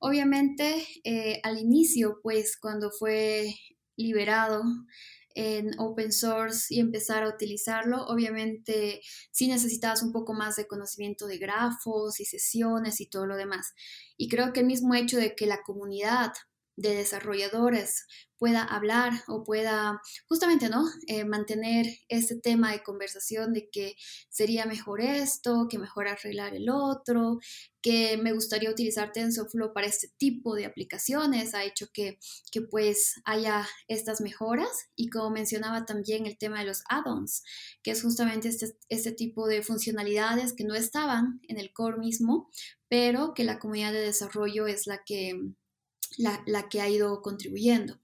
Obviamente, 0.00 0.86
eh, 1.04 1.40
al 1.42 1.58
inicio, 1.58 2.20
pues 2.22 2.56
cuando 2.56 2.90
fue 2.90 3.54
liberado 3.96 4.62
en 5.34 5.78
open 5.78 6.12
source 6.12 6.74
y 6.74 6.80
empezar 6.80 7.22
a 7.22 7.28
utilizarlo, 7.28 8.06
obviamente 8.06 9.00
sí 9.30 9.48
necesitabas 9.48 10.02
un 10.02 10.12
poco 10.12 10.34
más 10.34 10.56
de 10.56 10.66
conocimiento 10.66 11.26
de 11.26 11.38
grafos 11.38 12.20
y 12.20 12.24
sesiones 12.24 13.00
y 13.00 13.08
todo 13.08 13.26
lo 13.26 13.36
demás. 13.36 13.74
Y 14.16 14.28
creo 14.28 14.52
que 14.52 14.60
el 14.60 14.66
mismo 14.66 14.94
hecho 14.94 15.18
de 15.18 15.34
que 15.34 15.46
la 15.46 15.62
comunidad 15.62 16.32
de 16.76 16.94
desarrolladores 16.94 18.06
pueda 18.42 18.64
hablar 18.64 19.12
o 19.28 19.44
pueda 19.44 20.00
justamente, 20.26 20.68
¿no? 20.68 20.84
Eh, 21.06 21.24
mantener 21.24 21.86
ese 22.08 22.34
tema 22.40 22.72
de 22.72 22.82
conversación 22.82 23.52
de 23.52 23.68
que 23.70 23.94
sería 24.30 24.66
mejor 24.66 25.00
esto, 25.00 25.68
que 25.70 25.78
mejor 25.78 26.08
arreglar 26.08 26.52
el 26.52 26.68
otro, 26.68 27.38
que 27.80 28.16
me 28.16 28.32
gustaría 28.32 28.68
utilizar 28.68 29.12
TensorFlow 29.12 29.72
para 29.72 29.86
este 29.86 30.08
tipo 30.16 30.56
de 30.56 30.64
aplicaciones, 30.64 31.54
ha 31.54 31.62
hecho 31.62 31.86
que, 31.94 32.18
que 32.50 32.62
pues 32.62 33.14
haya 33.24 33.64
estas 33.86 34.20
mejoras 34.20 34.88
y 34.96 35.08
como 35.08 35.30
mencionaba 35.30 35.84
también 35.86 36.26
el 36.26 36.36
tema 36.36 36.58
de 36.58 36.66
los 36.66 36.82
add-ons, 36.88 37.44
que 37.84 37.92
es 37.92 38.02
justamente 38.02 38.48
este, 38.48 38.76
este 38.88 39.12
tipo 39.12 39.46
de 39.46 39.62
funcionalidades 39.62 40.52
que 40.52 40.64
no 40.64 40.74
estaban 40.74 41.40
en 41.46 41.60
el 41.60 41.72
core 41.72 41.98
mismo, 41.98 42.50
pero 42.88 43.34
que 43.34 43.44
la 43.44 43.60
comunidad 43.60 43.92
de 43.92 44.00
desarrollo 44.00 44.66
es 44.66 44.88
la 44.88 45.04
que 45.04 45.54
la, 46.18 46.68
que 46.68 46.80
ha 46.80 46.88
ido 46.88 47.22
contribuyendo. 47.22 47.98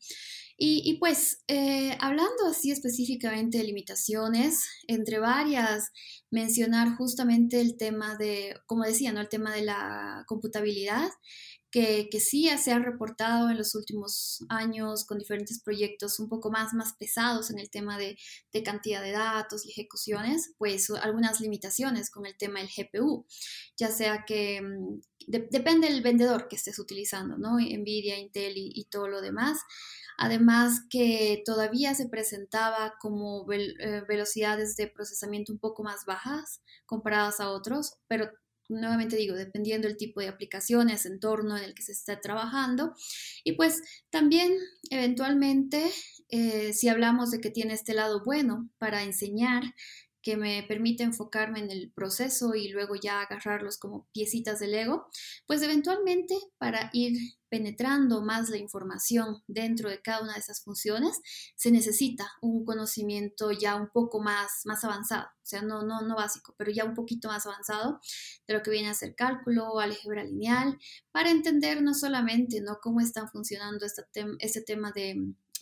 Y, 0.61 0.97
pues, 0.99 1.45
eh, 1.47 1.97
hablando 2.01 2.47
así 2.51 2.73
específicamente 2.73 3.59
de 3.59 3.65
limitaciones, 3.65 4.67
entre 4.89 5.21
varias, 5.21 5.93
mencionar 6.33 6.97
justamente 6.97 7.61
el 7.61 7.77
tema 7.77 8.17
de, 8.17 8.57
como 8.67 8.83
decía, 8.83 9.13
¿no? 9.13 9.21
El 9.21 9.29
tema 9.29 9.55
de 9.55 9.63
la 9.63 10.25
computabilidad, 10.27 11.11
que, 11.71 12.09
que, 12.11 12.19
sí 12.19 12.49
se 12.59 12.73
ha 12.73 12.79
reportado 12.79 13.51
en 13.51 13.59
los 13.59 13.75
últimos 13.75 14.45
años 14.49 15.05
con 15.05 15.19
diferentes 15.19 15.63
proyectos 15.63 16.19
un 16.19 16.29
poco 16.29 16.51
más, 16.51 16.73
más 16.73 16.95
pesados 16.99 17.51
en 17.51 17.59
el 17.59 17.71
tema 17.71 17.99
de, 17.99 18.17
de 18.53 18.63
cantidad 18.63 19.03
de 19.03 19.13
datos 19.13 19.67
y 19.67 19.71
ejecuciones, 19.71 20.55
pues 20.59 20.91
algunas 20.91 21.41
limitaciones 21.41 22.11
con 22.11 22.27
el 22.27 22.37
tema 22.37 22.61
del 22.61 22.71
GPU, 22.75 23.27
ya 23.77 23.91
sea 23.91 24.25
que 24.27 24.63
depende 25.29 25.89
del 25.89 26.03
vendedor 26.03 26.49
que 26.49 26.57
estés 26.57 26.79
utilizando, 26.79 27.37
¿no? 27.39 27.59
Nvidia, 27.59 28.19
Intel 28.19 28.57
y, 28.57 28.73
y 28.75 28.85
todo 28.87 29.09
lo 29.09 29.21
demás. 29.21 29.59
Además 30.21 30.81
que 30.91 31.43
todavía 31.47 31.95
se 31.95 32.09
presentaba 32.09 32.95
como 33.01 33.47
eh, 33.53 34.03
velocidades 34.09 34.77
de 34.77 34.89
procesamiento 34.89 35.53
un 35.53 35.61
poco 35.61 35.85
más 35.85 36.07
bajas 36.07 36.61
comparadas 36.87 37.39
a 37.39 37.51
otros, 37.51 37.95
pero 38.09 38.29
nuevamente 38.69 39.17
digo, 39.17 39.37
dependiendo 39.37 39.87
del 39.87 39.97
tipo 39.97 40.21
de 40.21 40.27
aplicaciones, 40.27 41.07
entorno 41.07 41.57
en 41.57 41.63
el 41.63 41.73
que 41.73 41.83
se 41.83 41.93
está 41.93 42.21
trabajando. 42.21 42.95
Y 43.45 43.53
pues 43.53 43.81
también 44.11 44.59
eventualmente, 44.91 45.89
eh, 46.31 46.73
si 46.73 46.89
hablamos 46.89 47.31
de 47.31 47.41
que 47.41 47.51
tiene 47.51 47.75
este 47.75 47.95
lado 47.95 48.25
bueno 48.25 48.69
para 48.79 49.05
enseñar, 49.05 49.63
que 50.23 50.37
me 50.37 50.63
permite 50.65 51.03
enfocarme 51.03 51.61
en 51.61 51.71
el 51.71 51.93
proceso 51.93 52.55
y 52.55 52.69
luego 52.69 52.97
ya 52.97 53.21
agarrarlos 53.21 53.79
como 53.79 54.09
piecitas 54.13 54.59
de 54.59 54.69
Lego, 54.69 55.09
pues 55.47 55.63
eventualmente 55.63 56.35
para 56.59 56.91
ir 56.93 57.19
penetrando 57.49 58.21
más 58.23 58.51
la 58.51 58.59
información 58.59 59.43
dentro 59.47 59.89
de 59.89 60.03
cada 60.03 60.23
una 60.23 60.35
de 60.35 60.41
esas 60.41 60.63
funciones, 60.63 61.19
se 61.57 61.71
necesita 61.71 62.31
un 62.43 62.65
conocimiento 62.65 63.53
ya 63.53 63.77
un 63.77 63.89
poco 63.89 64.21
más, 64.21 64.63
más 64.65 64.85
avanzado, 64.85 65.27
o 65.27 65.47
sea, 65.47 65.63
no, 65.63 65.83
no, 65.83 66.03
no 66.03 66.17
básico, 66.17 66.55
pero 66.59 66.71
ya 66.71 66.85
un 66.85 66.95
poquito 66.95 67.29
más 67.29 67.47
avanzado 67.47 68.01
de 68.47 68.55
lo 68.55 68.63
que 68.63 68.71
viene 68.71 68.91
a 68.91 68.95
ser 68.95 69.15
cálculo, 69.15 69.79
álgebra 69.81 70.25
lineal, 70.25 70.79
para 71.11 71.31
entender 71.31 71.83
no 71.83 71.95
solamente 71.95 72.61
¿no? 72.61 72.79
cómo 72.83 73.01
están 73.01 73.29
funcionando 73.31 73.87
este, 73.87 74.05
este 74.41 74.61
tema 74.61 74.93
de 74.93 75.17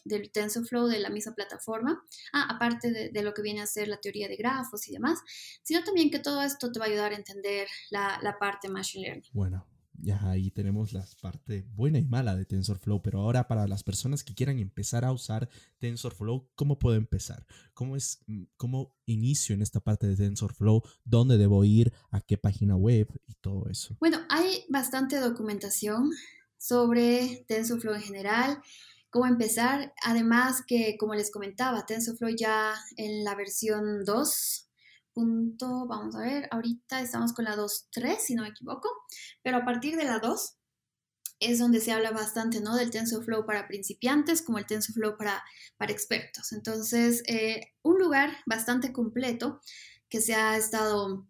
del 0.07 0.31
TensorFlow 0.31 0.87
de 0.87 1.01
la 1.01 1.11
misma 1.11 1.35
plataforma, 1.35 2.03
ah, 2.33 2.47
aparte 2.51 3.11
de, 3.13 3.23
lo 3.23 3.35
que 3.35 3.43
viene 3.43 3.63
a 3.63 3.67
ser 3.67 3.89
la 3.89 3.99
teoría 3.99 4.29
de 4.29 4.37
grafos 4.37 4.89
y 4.89 4.93
demás, 4.93 5.21
sino 5.63 5.83
también 5.85 6.11
que 6.11 6.19
todo 6.19 6.43
esto 6.43 6.71
te 6.71 6.79
va 6.79 6.87
a 6.87 6.89
ayudar 6.89 7.13
a 7.13 7.17
entender 7.17 7.69
la, 7.91 8.19
la 8.23 8.39
parte 8.39 8.69
Machine 8.69 9.07
Learning. 9.07 9.31
Bueno, 9.33 9.67
ya 10.03 10.21
ahí 10.31 10.51
tenemos 10.51 10.93
la 10.93 11.05
parte 11.21 11.67
buena 11.75 11.99
y 11.99 12.05
mala 12.05 12.37
de 12.37 12.45
TensorFlow, 12.45 13.03
pero 13.03 13.21
ahora 13.21 13.49
para 13.49 13.67
las 13.67 13.83
personas 13.83 14.23
que 14.23 14.35
quieran 14.35 14.59
empezar 14.59 15.05
a 15.05 15.13
usar 15.13 15.49
TensorFlow, 15.79 16.51
¿cómo 16.55 16.79
puedo 16.79 16.97
empezar? 16.97 17.47
¿Cómo 17.75 17.97
es 17.97 18.25
cómo 18.57 18.95
inicio 19.07 19.55
en 19.55 19.63
esta 19.63 19.81
parte 19.81 20.07
de 20.07 20.17
TensorFlow? 20.17 20.83
¿Dónde 21.05 21.39
debo 21.39 21.65
ir? 21.65 21.93
¿A 22.11 22.21
qué 22.21 22.37
página 22.37 22.77
web? 22.77 23.09
Y 23.27 23.35
todo 23.35 23.69
eso. 23.69 23.97
Bueno, 24.01 24.19
hay 24.29 24.65
bastante 24.69 25.19
documentación 25.19 26.11
sobre 26.59 27.45
TensorFlow 27.49 27.95
en 27.95 28.03
general 28.03 28.63
cómo 29.11 29.27
empezar. 29.27 29.95
Además 30.03 30.63
que, 30.67 30.97
como 30.99 31.15
les 31.15 31.31
comentaba, 31.31 31.87
TensorFlow 31.87 32.31
ya 32.37 32.75
en 32.97 33.25
la 33.25 33.35
versión 33.35 34.05
2. 34.05 34.69
Punto, 35.13 35.87
vamos 35.87 36.15
a 36.15 36.21
ver, 36.21 36.49
ahorita 36.51 37.01
estamos 37.01 37.33
con 37.33 37.47
la 37.47 37.57
2.3, 37.57 38.19
si 38.19 38.35
no 38.35 38.43
me 38.43 38.51
equivoco, 38.51 38.91
pero 39.43 39.57
a 39.57 39.65
partir 39.65 39.97
de 39.97 40.05
la 40.05 40.19
2 40.19 40.57
es 41.41 41.59
donde 41.59 41.81
se 41.81 41.93
habla 41.93 42.11
bastante, 42.11 42.61
¿no? 42.61 42.77
Del 42.77 42.91
TensorFlow 42.91 43.47
para 43.47 43.69
principiantes 43.69 44.43
como 44.43 44.59
el 44.59 44.67
TensorFlow 44.67 45.17
para, 45.17 45.42
para 45.77 45.92
expertos. 45.92 46.53
Entonces, 46.53 47.23
eh, 47.27 47.73
un 47.83 47.99
lugar 47.99 48.37
bastante 48.47 48.92
completo 48.92 49.61
que 50.09 50.21
se 50.21 50.35
ha 50.35 50.57
estado 50.57 51.27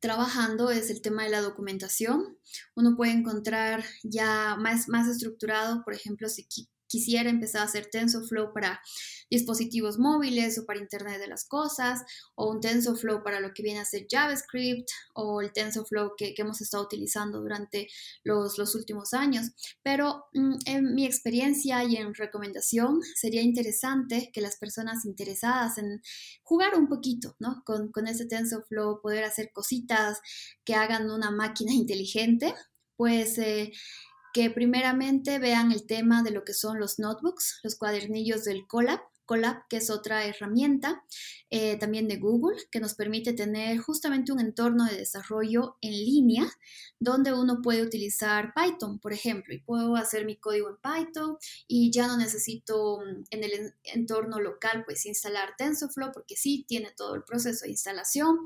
trabajando 0.00 0.70
es 0.70 0.90
el 0.90 1.02
tema 1.02 1.24
de 1.24 1.30
la 1.30 1.42
documentación. 1.42 2.38
Uno 2.74 2.96
puede 2.96 3.12
encontrar 3.12 3.84
ya 4.02 4.56
más, 4.56 4.88
más 4.88 5.08
estructurado, 5.08 5.84
por 5.84 5.94
ejemplo, 5.94 6.28
si 6.28 6.46
quisiera 6.90 7.30
empezar 7.30 7.62
a 7.62 7.64
hacer 7.66 7.86
TensorFlow 7.86 8.52
para 8.52 8.82
dispositivos 9.30 9.96
móviles 9.98 10.58
o 10.58 10.66
para 10.66 10.80
Internet 10.80 11.20
de 11.20 11.28
las 11.28 11.44
Cosas, 11.44 12.02
o 12.34 12.50
un 12.50 12.60
TensorFlow 12.60 13.22
para 13.22 13.38
lo 13.38 13.54
que 13.54 13.62
viene 13.62 13.78
a 13.78 13.84
ser 13.84 14.06
JavaScript, 14.10 14.90
o 15.14 15.40
el 15.40 15.52
TensorFlow 15.52 16.16
que, 16.16 16.34
hemos 16.36 16.60
estado 16.60 16.82
utilizando 16.82 17.40
durante 17.40 17.86
los, 18.24 18.58
últimos 18.74 19.14
años. 19.14 19.50
Pero 19.82 20.24
mm, 20.34 20.54
en 20.66 20.94
mi 20.94 21.06
experiencia 21.06 21.84
y 21.84 21.96
en 21.96 22.12
recomendación, 22.12 23.00
sería 23.14 23.42
interesante 23.42 24.30
que 24.32 24.40
las 24.40 24.56
personas 24.56 25.04
interesadas 25.04 25.78
en 25.78 26.02
jugar 26.42 26.74
un 26.74 26.88
poquito 26.88 27.36
¿no? 27.38 27.62
con, 27.64 27.92
con 27.92 28.08
ese 28.08 28.26
TensorFlow, 28.26 29.00
poder 29.00 29.24
hacer 29.24 29.52
cositas 29.52 30.20
que 30.64 30.74
hagan 30.74 31.08
una 31.10 31.30
máquina 31.30 31.72
inteligente, 31.74 32.54
pues... 32.96 33.38
Eh, 33.38 33.70
que 34.32 34.50
primeramente 34.50 35.38
vean 35.38 35.72
el 35.72 35.86
tema 35.86 36.22
de 36.22 36.30
lo 36.30 36.44
que 36.44 36.54
son 36.54 36.78
los 36.78 36.98
notebooks, 36.98 37.60
los 37.62 37.76
cuadernillos 37.76 38.44
del 38.44 38.66
Colab, 38.66 39.00
Colab, 39.30 39.68
que 39.68 39.76
es 39.76 39.90
otra 39.90 40.24
herramienta 40.24 41.04
eh, 41.50 41.76
también 41.78 42.08
de 42.08 42.16
Google, 42.16 42.56
que 42.72 42.80
nos 42.80 42.94
permite 42.94 43.32
tener 43.32 43.78
justamente 43.78 44.32
un 44.32 44.40
entorno 44.40 44.86
de 44.86 44.96
desarrollo 44.96 45.76
en 45.80 45.92
línea 45.92 46.46
donde 46.98 47.32
uno 47.32 47.60
puede 47.62 47.82
utilizar 47.82 48.52
Python, 48.54 48.98
por 48.98 49.12
ejemplo, 49.12 49.54
y 49.54 49.58
puedo 49.58 49.94
hacer 49.94 50.26
mi 50.26 50.36
código 50.36 50.68
en 50.68 50.76
Python 50.76 51.36
y 51.68 51.92
ya 51.92 52.08
no 52.08 52.16
necesito 52.16 52.98
mm, 52.98 53.24
en 53.30 53.44
el 53.44 53.72
entorno 53.84 54.40
local 54.40 54.82
pues 54.84 55.06
instalar 55.06 55.54
TensorFlow 55.56 56.10
porque 56.12 56.34
sí 56.36 56.64
tiene 56.66 56.90
todo 56.96 57.14
el 57.14 57.22
proceso 57.22 57.66
de 57.66 57.70
instalación, 57.70 58.38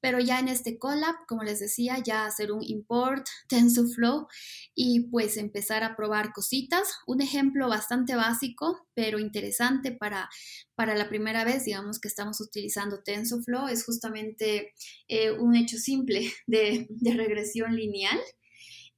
pero 0.00 0.20
ya 0.20 0.38
en 0.38 0.48
este 0.48 0.78
Colab, 0.78 1.14
como 1.26 1.44
les 1.44 1.60
decía, 1.60 1.98
ya 2.04 2.26
hacer 2.26 2.52
un 2.52 2.62
import 2.62 3.26
TensorFlow 3.48 4.26
y 4.74 5.08
pues 5.08 5.38
empezar 5.38 5.82
a 5.82 5.96
probar 5.96 6.32
cositas. 6.34 6.98
Un 7.06 7.22
ejemplo 7.22 7.68
bastante 7.68 8.14
básico, 8.16 8.86
pero 8.94 9.18
interesante 9.18 9.92
para, 9.92 10.25
para 10.74 10.94
la 10.94 11.08
primera 11.08 11.44
vez, 11.44 11.64
digamos 11.64 12.00
que 12.00 12.08
estamos 12.08 12.40
utilizando 12.40 13.02
TensorFlow, 13.02 13.68
es 13.68 13.84
justamente 13.84 14.74
eh, 15.08 15.30
un 15.30 15.56
hecho 15.56 15.78
simple 15.78 16.32
de, 16.46 16.86
regresión 17.14 17.74
lineal. 17.74 18.18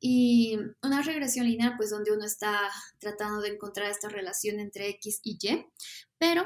Y 0.01 0.57
una 0.81 1.03
regresión 1.03 1.49
lineal, 1.49 1.75
pues 1.77 1.91
donde 1.91 2.13
uno 2.13 2.25
está 2.25 2.57
tratando 3.01 3.41
de 3.41 3.49
encontrar 3.49 3.91
esta 3.91 4.09
relación 4.09 4.61
entre 4.61 4.89
X 4.91 5.21
y 5.25 5.39
Y, 5.43 5.67
pero 6.19 6.45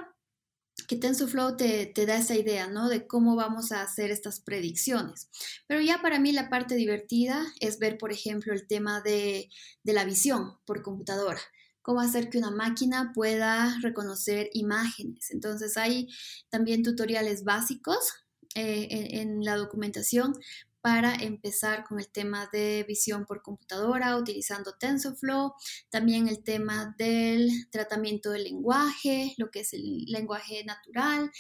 que 0.89 0.97
TensorFlow 0.97 1.59
te, 1.59 1.93
da 2.07 2.17
esa 2.17 2.35
idea, 2.35 2.69
¿no? 2.69 2.89
De 2.89 3.07
cómo 3.07 3.37
vamos 3.37 3.71
a 3.71 3.83
hacer 3.83 4.11
estas 4.11 4.41
predicciones. 4.41 5.29
Pero 5.67 5.83
ya 5.83 6.01
para 6.01 6.19
mí 6.19 6.33
la 6.33 6.49
parte 6.49 6.77
divertida 6.77 7.45
es 7.61 7.79
ver, 7.79 7.99
por 7.99 8.11
ejemplo, 8.11 8.55
el 8.55 8.67
tema 8.67 9.03
de 9.03 9.51
la 9.85 10.07
visión 10.07 10.59
por 10.65 10.81
computadora 10.81 11.41
cómo 11.83 12.01
hacer 12.01 12.31
que 12.31 12.39
una 12.39 12.51
máquina 12.51 13.13
pueda 13.15 13.77
reconocer 13.83 14.49
imágenes. 14.55 15.31
Entonces 15.31 15.77
hay 15.77 16.09
también 16.49 16.83
tutoriales 16.83 17.45
básicos 17.45 18.15
eh, 18.55 19.21
en, 19.21 19.45
la 19.45 19.57
documentación 19.57 20.35
para 20.83 21.15
empezar 21.15 21.85
con 21.85 22.01
el 22.01 22.09
tema 22.09 22.49
de 22.53 22.85
visión 22.87 23.25
por 23.25 23.41
computadora 23.41 24.17
utilizando 24.17 24.75
TensorFlow, 24.79 25.55
también 25.91 26.29
el 26.29 26.43
tema 26.43 26.95
del 26.99 27.51
tratamiento 27.71 28.31
del 28.31 28.45
lenguaje, 28.45 29.33
lo 29.39 29.51
que 29.51 29.61
es 29.61 29.73
el 29.73 30.05
lenguaje 30.07 30.65
natural, 30.65 31.31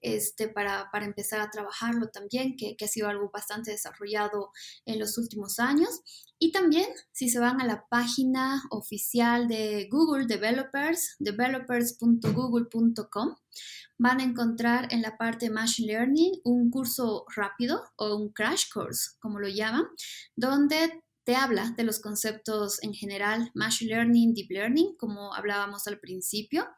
este, 0.00 0.48
para, 0.48 0.90
empezar 1.02 1.40
a 1.40 1.50
trabajarlo 1.50 2.08
también, 2.08 2.56
que, 2.56 2.76
que 2.76 2.84
ha 2.84 2.88
sido 2.88 3.08
algo 3.08 3.30
bastante 3.32 3.70
desarrollado 3.70 4.50
en 4.84 4.98
los 4.98 5.18
últimos 5.18 5.58
años. 5.58 6.00
Y 6.38 6.52
también, 6.52 6.86
si 7.12 7.28
se 7.28 7.38
van 7.38 7.60
a 7.60 7.66
la 7.66 7.86
página 7.88 8.62
oficial 8.70 9.48
de 9.48 9.88
Google 9.90 10.26
Developers, 10.26 11.16
developers.google.com, 11.18 13.36
van 13.98 14.20
a 14.20 14.24
encontrar 14.24 14.92
en 14.92 15.02
la 15.02 15.16
parte 15.16 15.50
Machine 15.50 15.92
Learning 15.92 16.40
un 16.44 16.70
curso 16.70 17.24
rápido 17.34 17.82
o 17.96 18.16
un 18.16 18.32
crash 18.32 18.70
course, 18.72 19.12
como 19.18 19.40
lo 19.40 19.48
llaman, 19.48 19.86
donde 20.34 21.02
te 21.26 21.34
habla 21.34 21.74
de 21.76 21.82
los 21.82 21.98
conceptos 21.98 22.80
en 22.84 22.94
general, 22.94 23.50
Machine 23.54 23.90
Learning, 23.90 24.32
Deep 24.32 24.46
Learning, 24.48 24.94
como 24.96 25.34
hablábamos 25.34 25.88
al 25.88 25.98
principio, 25.98 26.68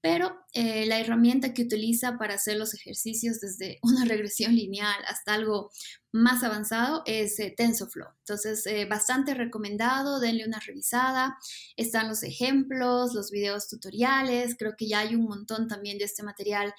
pero 0.00 0.36
eh, 0.52 0.86
la 0.86 1.00
herramienta 1.00 1.54
que 1.54 1.62
utiliza 1.62 2.18
para 2.18 2.34
hacer 2.34 2.56
los 2.56 2.74
ejercicios 2.74 3.40
desde 3.40 3.78
una 3.82 4.04
regresión 4.04 4.54
lineal 4.54 4.96
hasta 5.06 5.34
algo 5.34 5.70
más 6.12 6.42
avanzado 6.42 7.02
es 7.06 7.38
eh, 7.40 7.52
TensorFlow. 7.56 8.08
Entonces, 8.20 8.64
eh, 8.66 8.86
bastante 8.86 9.34
recomendado, 9.34 10.20
denle 10.20 10.46
una 10.46 10.60
revisada. 10.60 11.36
Están 11.76 12.08
los 12.08 12.22
ejemplos, 12.22 13.12
los 13.14 13.30
videos 13.30 13.68
tutoriales, 13.68 14.56
creo 14.58 14.74
que 14.76 14.88
ya 14.88 15.00
hay 15.00 15.14
un 15.14 15.24
montón 15.24 15.68
también 15.68 15.98
de 15.98 16.04
este 16.04 16.22
material, 16.22 16.72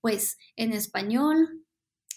pues, 0.00 0.36
en 0.56 0.72
español. 0.72 1.63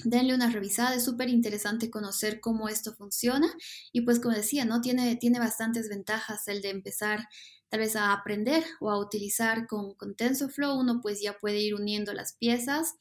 Denle 0.04 0.34
una 0.34 0.50
revisada, 0.50 0.96
es 0.96 1.04
súper 1.04 1.30
interesante 1.30 1.90
conocer 1.90 2.40
cómo 2.40 2.70
esto 2.70 2.94
funciona 2.94 3.48
y 3.92 4.02
pues 4.02 4.20
como 4.20 4.36
decía, 4.36 4.66
¿no? 4.66 4.82
Tiene, 4.82 5.16
tiene 5.16 5.40
bastantes 5.40 5.90
ventajas 5.90 6.48
el 6.48 6.62
de 6.62 6.70
empezar 6.70 7.28
tal 7.70 7.82
vez 7.82 7.96
a 7.96 8.14
aprender 8.14 8.64
o 8.80 8.90
a 8.90 9.00
utilizar 9.00 9.68
con, 9.68 9.94
con 9.96 10.16
TensorFlow, 10.16 10.80
uno 10.80 11.00
pues 11.02 11.22
ya 11.22 11.38
puede 11.38 11.60
ir 11.60 11.76
uniendo 11.76 12.14
las 12.14 12.34
piezas, 12.34 12.94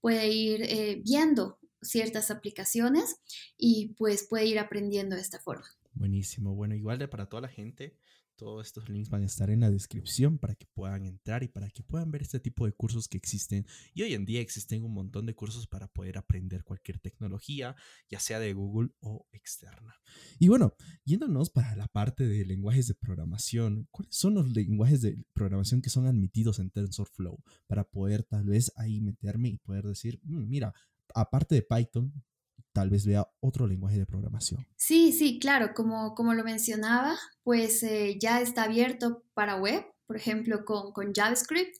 puede 0.00 0.28
ir 0.28 0.62
eh, 0.62 1.02
viendo 1.04 1.58
ciertas 1.80 2.30
aplicaciones 2.30 3.16
y 3.56 3.94
pues 3.98 4.26
puede 4.28 4.46
ir 4.46 4.58
aprendiendo 4.58 5.16
de 5.16 5.22
esta 5.22 5.40
forma. 5.40 5.66
Buenísimo, 5.94 6.54
bueno, 6.54 6.74
igual 6.74 6.98
de 6.98 7.08
para 7.08 7.26
toda 7.26 7.42
la 7.42 7.48
gente, 7.48 7.96
todos 8.42 8.66
estos 8.66 8.88
links 8.88 9.08
van 9.08 9.22
a 9.22 9.26
estar 9.26 9.50
en 9.50 9.60
la 9.60 9.70
descripción 9.70 10.36
para 10.36 10.56
que 10.56 10.66
puedan 10.66 11.06
entrar 11.06 11.44
y 11.44 11.48
para 11.48 11.70
que 11.70 11.84
puedan 11.84 12.10
ver 12.10 12.22
este 12.22 12.40
tipo 12.40 12.66
de 12.66 12.72
cursos 12.72 13.06
que 13.06 13.16
existen. 13.16 13.64
Y 13.94 14.02
hoy 14.02 14.14
en 14.14 14.24
día 14.24 14.40
existen 14.40 14.82
un 14.82 14.92
montón 14.92 15.26
de 15.26 15.34
cursos 15.36 15.68
para 15.68 15.86
poder 15.86 16.18
aprender 16.18 16.64
cualquier 16.64 16.98
tecnología, 16.98 17.76
ya 18.10 18.18
sea 18.18 18.40
de 18.40 18.52
Google 18.52 18.90
o 18.98 19.28
externa. 19.30 19.94
Y 20.40 20.48
bueno, 20.48 20.74
yéndonos 21.04 21.50
para 21.50 21.76
la 21.76 21.86
parte 21.86 22.26
de 22.26 22.44
lenguajes 22.44 22.88
de 22.88 22.96
programación, 22.96 23.86
¿cuáles 23.92 24.16
son 24.16 24.34
los 24.34 24.48
lenguajes 24.48 25.02
de 25.02 25.24
programación 25.34 25.80
que 25.80 25.90
son 25.90 26.06
admitidos 26.06 26.58
en 26.58 26.70
TensorFlow? 26.70 27.38
Para 27.68 27.84
poder 27.84 28.24
tal 28.24 28.46
vez 28.46 28.72
ahí 28.74 29.00
meterme 29.00 29.50
y 29.50 29.58
poder 29.58 29.84
decir, 29.84 30.18
mm, 30.24 30.48
mira, 30.48 30.74
aparte 31.14 31.54
de 31.54 31.62
Python, 31.62 32.12
tal 32.72 32.90
vez 32.90 33.06
vea 33.06 33.28
otro 33.40 33.66
lenguaje 33.66 33.98
de 33.98 34.06
programación. 34.06 34.66
Sí, 34.76 35.12
sí, 35.12 35.38
claro, 35.38 35.72
como, 35.74 36.14
como 36.14 36.34
lo 36.34 36.44
mencionaba, 36.44 37.18
pues 37.42 37.82
eh, 37.82 38.18
ya 38.20 38.40
está 38.40 38.64
abierto 38.64 39.24
para 39.34 39.56
web, 39.56 39.84
por 40.06 40.16
ejemplo, 40.16 40.64
con, 40.64 40.92
con, 40.92 41.12
JavaScript, 41.14 41.74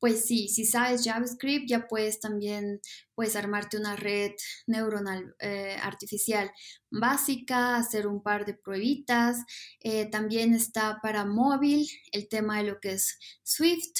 pues 0.00 0.24
sí, 0.24 0.48
si 0.48 0.64
sabes 0.64 1.04
JavaScript 1.04 1.68
ya 1.68 1.86
puedes 1.86 2.18
también 2.18 2.80
puedes 3.14 3.36
armarte 3.36 3.76
una 3.76 3.96
red 3.96 4.32
neuronal 4.66 5.34
eh, 5.40 5.76
artificial 5.80 6.50
básica, 6.90 7.76
hacer 7.76 8.06
un 8.06 8.22
par 8.22 8.44
de 8.44 8.54
pruebitas. 8.54 9.38
Eh, 9.80 10.06
también 10.10 10.54
está 10.54 10.98
para 11.02 11.24
móvil 11.24 11.86
el 12.12 12.28
tema 12.28 12.58
de 12.58 12.64
lo 12.64 12.80
que 12.80 12.92
es 12.92 13.18
Swift. 13.42 13.94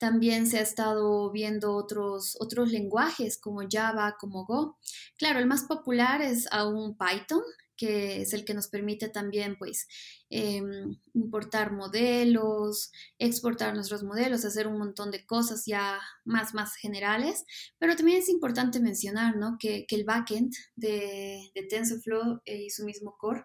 También 0.00 0.46
se 0.46 0.58
ha 0.58 0.62
estado 0.62 1.30
viendo 1.30 1.74
otros, 1.74 2.34
otros 2.40 2.72
lenguajes 2.72 3.38
como 3.38 3.60
Java, 3.70 4.16
como 4.18 4.46
Go. 4.46 4.78
Claro, 5.18 5.40
el 5.40 5.46
más 5.46 5.64
popular 5.64 6.22
es 6.22 6.48
aún 6.50 6.96
Python, 6.96 7.42
que 7.76 8.22
es 8.22 8.32
el 8.32 8.46
que 8.46 8.54
nos 8.54 8.68
permite 8.68 9.10
también 9.10 9.56
pues 9.58 9.86
em, 10.30 10.96
importar 11.12 11.72
modelos, 11.72 12.92
exportar 13.18 13.74
nuestros 13.74 14.02
modelos, 14.02 14.46
hacer 14.46 14.66
un 14.66 14.78
montón 14.78 15.10
de 15.10 15.26
cosas 15.26 15.64
ya 15.66 16.00
más, 16.24 16.54
más 16.54 16.76
generales. 16.76 17.44
Pero 17.78 17.94
también 17.94 18.20
es 18.20 18.30
importante 18.30 18.80
mencionar 18.80 19.36
¿no? 19.36 19.58
que, 19.58 19.84
el 19.90 20.04
backend 20.04 20.54
de, 20.76 21.50
de 21.54 21.62
TensorFlow 21.64 22.40
y 22.46 22.70
su 22.70 22.86
mismo 22.86 23.16
core 23.18 23.44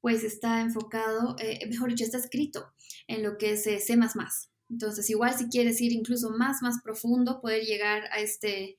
pues 0.00 0.22
está 0.22 0.60
enfocado, 0.60 1.34
eh, 1.40 1.66
mejor 1.68 1.88
dicho, 1.88 2.04
está 2.04 2.18
escrito 2.18 2.72
en 3.08 3.24
lo 3.24 3.38
que 3.38 3.54
es 3.54 3.66
eh, 3.66 3.80
C++. 3.80 3.96
Entonces, 4.68 5.08
igual 5.10 5.34
si 5.36 5.48
quieres 5.48 5.80
ir 5.80 5.92
incluso 5.92 6.30
más, 6.30 6.62
más 6.62 6.80
profundo, 6.82 7.40
poder 7.40 7.62
llegar 7.64 8.04
a, 8.12 8.20
este, 8.20 8.78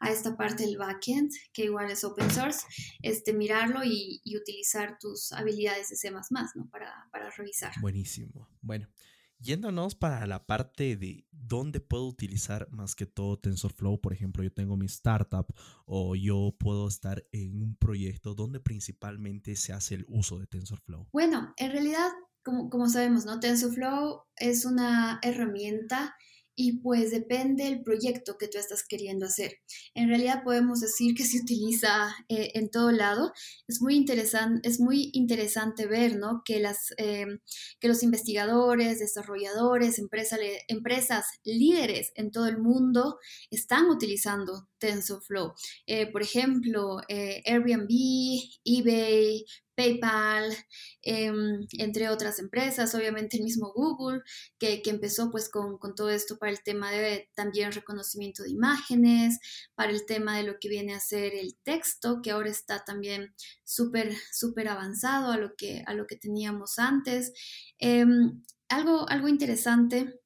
a 0.00 0.10
esta 0.10 0.36
parte 0.36 0.64
del 0.64 0.78
backend, 0.78 1.30
que 1.52 1.64
igual 1.64 1.90
es 1.90 2.04
open 2.04 2.30
source, 2.30 2.66
este, 3.02 3.32
mirarlo 3.32 3.80
y, 3.84 4.20
utilizar 4.36 4.98
tus 4.98 5.32
habilidades 5.32 5.88
de 5.90 5.96
C++, 5.96 6.10
¿no? 6.10 6.68
Para, 6.70 7.08
para 7.10 7.30
revisar. 7.30 7.72
Buenísimo. 7.80 8.48
Bueno, 8.60 8.88
Yéndonos 9.40 9.94
para 9.94 10.26
la 10.26 10.46
parte 10.46 10.96
de 10.96 11.24
dónde 11.30 11.78
puedo 11.78 12.08
utilizar 12.08 12.68
más 12.72 12.96
que 12.96 13.06
todo 13.06 13.38
TensorFlow, 13.38 14.00
por 14.00 14.12
ejemplo, 14.12 14.42
yo 14.42 14.52
tengo 14.52 14.76
mi 14.76 14.86
startup 14.86 15.46
o 15.86 16.16
yo 16.16 16.56
puedo 16.58 16.88
estar 16.88 17.24
en 17.30 17.62
un 17.62 17.76
proyecto 17.76 18.34
donde 18.34 18.58
principalmente 18.58 19.54
se 19.54 19.72
hace 19.72 19.94
el 19.94 20.06
uso 20.08 20.40
de 20.40 20.48
TensorFlow. 20.48 21.06
Bueno, 21.12 21.54
en 21.56 21.70
realidad 21.70 22.10
como, 22.70 22.88
sabemos, 22.88 23.24
¿no? 23.24 23.40
TensorFlow 23.40 24.22
es 24.36 24.64
una 24.64 25.18
herramienta 25.22 26.14
y 26.60 26.80
pues 26.80 27.12
depende 27.12 27.62
del 27.62 27.84
proyecto 27.84 28.36
que 28.36 28.48
tú 28.48 28.58
estás 28.58 28.82
queriendo 28.82 29.26
hacer. 29.26 29.60
En 29.94 30.08
realidad 30.08 30.42
podemos 30.42 30.80
decir 30.80 31.14
que 31.14 31.24
se 31.24 31.40
utiliza 31.40 32.16
eh, 32.28 32.50
en 32.54 32.68
todo 32.68 32.90
lado. 32.90 33.32
Es 33.68 33.80
muy, 33.80 33.94
interesante, 33.94 34.68
es 34.68 34.80
muy 34.80 35.10
interesante 35.12 35.86
ver 35.86 36.16
¿no? 36.16 36.42
que, 36.44 36.58
las, 36.58 36.92
eh, 36.96 37.26
que 37.78 37.86
los 37.86 38.02
investigadores, 38.02 38.98
desarrolladores, 38.98 40.00
empresas, 40.00 41.26
líderes 41.44 42.10
en 42.16 42.32
todo 42.32 42.48
el 42.48 42.58
mundo 42.58 43.18
están 43.52 43.88
utilizando 43.88 44.68
TensorFlow. 44.78 45.52
Eh, 45.86 46.10
por 46.10 46.22
ejemplo, 46.22 46.98
Airbnb, 47.08 47.88
eBay, 48.64 49.44
PayPal, 49.78 50.52
em, 51.02 51.68
entre 51.78 52.08
otras 52.08 52.40
empresas, 52.40 52.96
obviamente 52.96 53.36
el 53.36 53.44
mismo 53.44 53.72
Google, 53.72 54.22
que, 54.58 54.82
empezó 54.86 55.30
pues 55.30 55.48
con, 55.48 55.78
todo 55.94 56.10
esto 56.10 56.36
para 56.36 56.50
el 56.50 56.64
tema 56.64 56.90
de 56.90 57.30
también 57.34 57.70
reconocimiento 57.70 58.42
de 58.42 58.50
imágenes, 58.50 59.38
para 59.76 59.92
el 59.92 60.04
tema 60.04 60.36
de 60.36 60.42
lo 60.42 60.58
que 60.58 60.68
viene 60.68 60.94
a 60.94 61.00
ser 61.00 61.32
el 61.34 61.56
texto, 61.62 62.20
que 62.22 62.32
ahora 62.32 62.50
está 62.50 62.84
también 62.84 63.32
súper, 63.62 64.12
súper 64.32 64.66
avanzado 64.66 65.30
a 65.30 65.36
lo, 65.36 65.54
que, 65.54 65.84
a 65.86 65.94
lo 65.94 66.08
que 66.08 66.16
teníamos 66.16 66.80
antes. 66.80 67.32
Em, 67.78 68.42
algo, 68.68 69.08
algo 69.08 69.28
interesante 69.28 70.20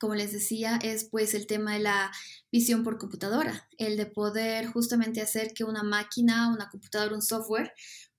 como 0.00 0.16
les 0.16 0.32
decía, 0.32 0.80
es 0.82 1.04
pues 1.04 1.32
el 1.32 1.46
tema 1.46 1.74
de 1.74 1.78
la 1.78 2.10
visión 2.50 2.82
por 2.82 2.98
computadora, 2.98 3.68
el 3.78 3.96
de 3.96 4.06
poder 4.06 4.66
justamente 4.66 5.20
hacer 5.20 5.52
que 5.54 5.62
una 5.62 5.84
máquina, 5.84 6.52
una 6.52 6.68
computadora, 6.70 7.14
un 7.14 7.22
software 7.22 7.72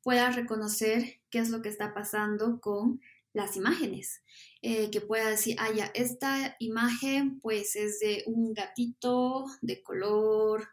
pueda 0.04 0.30
reconocer 0.32 1.22
qué 1.30 1.40
es 1.40 1.50
lo 1.50 1.62
que 1.62 1.70
está 1.70 1.94
pasando 1.94 2.60
con 2.60 3.02
las 3.34 3.58
imágenes, 3.58 4.22
eh, 4.62 4.92
que 4.92 5.02
pueda 5.02 5.30
decir, 5.30 5.56
ah, 5.60 5.72
ya, 5.72 5.92
esta 5.96 6.56
imagen 6.60 7.40
pues 7.40 7.76
es 7.76 8.00
de 8.00 8.24
un 8.28 8.54
gatito 8.54 9.46
de 9.62 9.82
color 9.82 10.68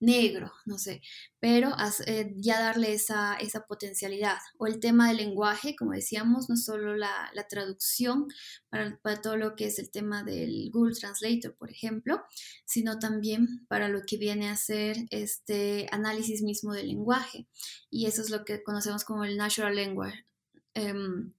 negro, 0.00 0.50
no 0.64 0.78
sé, 0.78 1.02
pero 1.38 1.74
eh, 2.06 2.32
ya 2.36 2.58
darle 2.60 2.94
esa, 2.94 3.36
esa, 3.36 3.66
potencialidad. 3.66 4.38
O 4.58 4.66
el 4.66 4.80
tema 4.80 5.08
del 5.08 5.18
lenguaje, 5.18 5.76
como 5.76 5.92
decíamos, 5.92 6.48
no 6.48 6.56
solo 6.56 6.96
la, 6.96 7.30
la 7.34 7.46
traducción 7.46 8.26
para, 8.70 8.98
para, 9.02 9.20
todo 9.20 9.36
lo 9.36 9.54
que 9.54 9.66
es 9.66 9.78
el 9.78 9.90
tema 9.90 10.24
del 10.24 10.70
Google 10.72 10.94
Translator, 10.94 11.54
por 11.56 11.70
ejemplo, 11.70 12.22
sino 12.64 12.98
también 12.98 13.66
para 13.68 13.88
lo 13.88 14.00
que 14.06 14.16
viene 14.16 14.48
a 14.48 14.56
ser 14.56 14.96
este 15.10 15.86
análisis 15.92 16.42
mismo 16.42 16.72
del 16.72 16.88
lenguaje. 16.88 17.46
Y 17.90 18.06
eso 18.06 18.22
es 18.22 18.30
lo 18.30 18.44
que 18.44 18.62
conocemos 18.62 19.04
como 19.04 19.24
el 19.24 19.36
Natural 19.36 19.76
Language. 19.76 20.24
Em, 20.74 21.34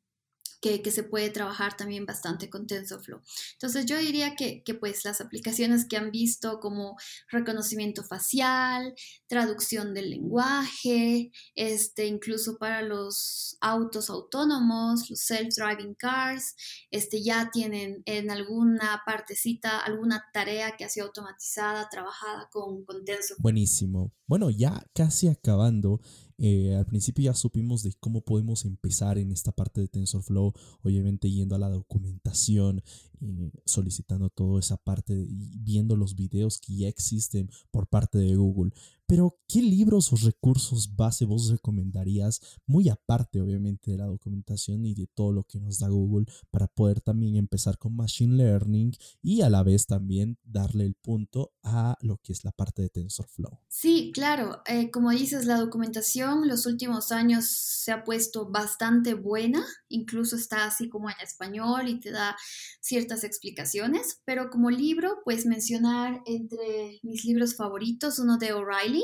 que, 0.62 0.92
se 0.92 1.04
puede 1.04 1.30
trabajar 1.30 1.76
también 1.76 2.06
bastante 2.06 2.50
con 2.50 2.68
TensorFlow. 2.68 3.20
Entonces 3.54 3.86
yo 3.86 3.98
diría 3.98 4.36
que, 4.36 4.64
pues 4.80 5.04
las 5.04 5.20
aplicaciones 5.20 5.86
que 5.86 5.98
han 5.98 6.12
visto 6.12 6.60
como 6.60 6.98
reconocimiento 7.30 8.04
facial, 8.04 8.94
traducción 9.28 9.94
del 9.94 10.12
lenguaje, 10.12 11.32
este, 11.56 12.06
incluso 12.06 12.58
para 12.58 12.82
los 12.84 13.58
autos 13.60 14.10
autónomos, 14.10 15.10
los 15.10 15.20
self-driving 15.20 15.96
cars, 15.98 16.56
este, 16.92 17.24
ya 17.24 17.50
tienen 17.52 18.04
en 18.06 18.30
alguna 18.30 19.02
partecita 19.06 19.80
alguna 19.80 20.26
tarea 20.32 20.76
que 20.78 20.86
ha 20.86 20.90
sido 20.90 21.08
automatizada, 21.08 21.90
trabajada 21.90 22.50
con, 22.52 22.86
con 22.86 23.04
TensorFlow. 23.04 23.42
Buenísimo. 23.42 24.12
Bueno, 24.28 24.50
ya 24.50 24.86
casi 24.94 25.28
acabando, 25.28 26.02
eh, 26.44 26.74
al 26.74 26.88
principio 26.88 27.26
ya 27.26 27.36
supimos 27.36 27.84
de 27.84 27.94
cómo 28.00 28.22
podemos 28.22 28.66
empezar 28.66 29.20
en 29.20 29.32
esta 29.32 29.52
parte 29.52 29.80
de 29.80 29.88
TensorFlow, 29.88 30.54
obviamente 30.82 31.30
yendo 31.30 31.54
a 31.54 31.60
la 31.60 31.70
documentación, 31.70 32.82
eh, 33.22 33.52
solicitando 33.64 34.32
toda 34.32 34.60
esa 34.60 34.78
parte 34.78 35.14
y 35.14 35.60
viendo 35.60 35.96
los 35.96 36.16
videos 36.16 36.60
que 36.60 36.76
ya 36.76 36.88
existen 36.88 37.52
por 37.70 37.86
parte 37.86 38.18
de 38.18 38.36
Google. 38.36 38.72
Pero, 39.12 39.38
¿qué 39.46 39.62
libros 39.62 40.14
o 40.14 40.16
recursos 40.16 40.96
base 40.96 41.26
vos 41.26 41.50
recomendarías, 41.50 42.40
muy 42.66 42.88
aparte 42.88 43.42
obviamente 43.42 43.92
de 43.92 43.98
la 43.98 44.06
documentación 44.06 44.86
y 44.86 44.96
de 44.96 45.06
todo 45.06 45.34
lo 45.34 45.44
que 45.44 45.60
nos 45.60 45.80
da 45.80 45.90
Google, 45.90 46.28
para 46.50 46.68
poder 46.68 47.02
también 47.02 47.36
empezar 47.36 47.78
con 47.78 47.94
Machine 47.94 48.38
Learning 48.38 48.94
y 49.22 49.42
a 49.42 49.50
la 49.50 49.64
vez 49.64 49.86
también 49.86 50.38
darle 50.46 50.86
el 50.86 50.96
punto 50.96 51.52
a 51.62 51.98
lo 52.00 52.20
que 52.20 52.32
es 52.32 52.46
la 52.46 52.54
parte 52.54 52.84
de 52.84 52.90
TensorFlow? 52.90 53.60
Sí, 53.68 54.12
claro. 54.14 54.62
Eh, 54.66 54.90
como 54.92 55.12
dices, 55.12 55.44
la 55.44 55.58
documentación 55.58 56.48
los 56.48 56.66
últimos 56.66 57.12
años 57.12 57.48
se 57.50 57.92
ha 57.92 58.06
puesto 58.06 58.50
bastante 58.50 59.14
buena, 59.14 59.62
incluso 59.90 60.38
está 60.38 60.64
así 60.64 60.88
como 60.88 61.10
en 61.10 61.18
español 61.22 61.90
y 61.90 62.00
te 62.00 62.12
da 62.12 62.38
ciertas 62.80 63.26
explicaciones, 63.26 64.22
pero 64.24 64.50
como 64.50 64.70
libro, 64.70 65.18
pues 65.26 65.46
mencionar 65.46 66.22
entre 66.26 67.02
mis 67.04 67.26
libros 67.26 67.58
favoritos 67.58 68.18
uno 68.18 68.38
de 68.38 68.54
O'Reilly 68.54 69.01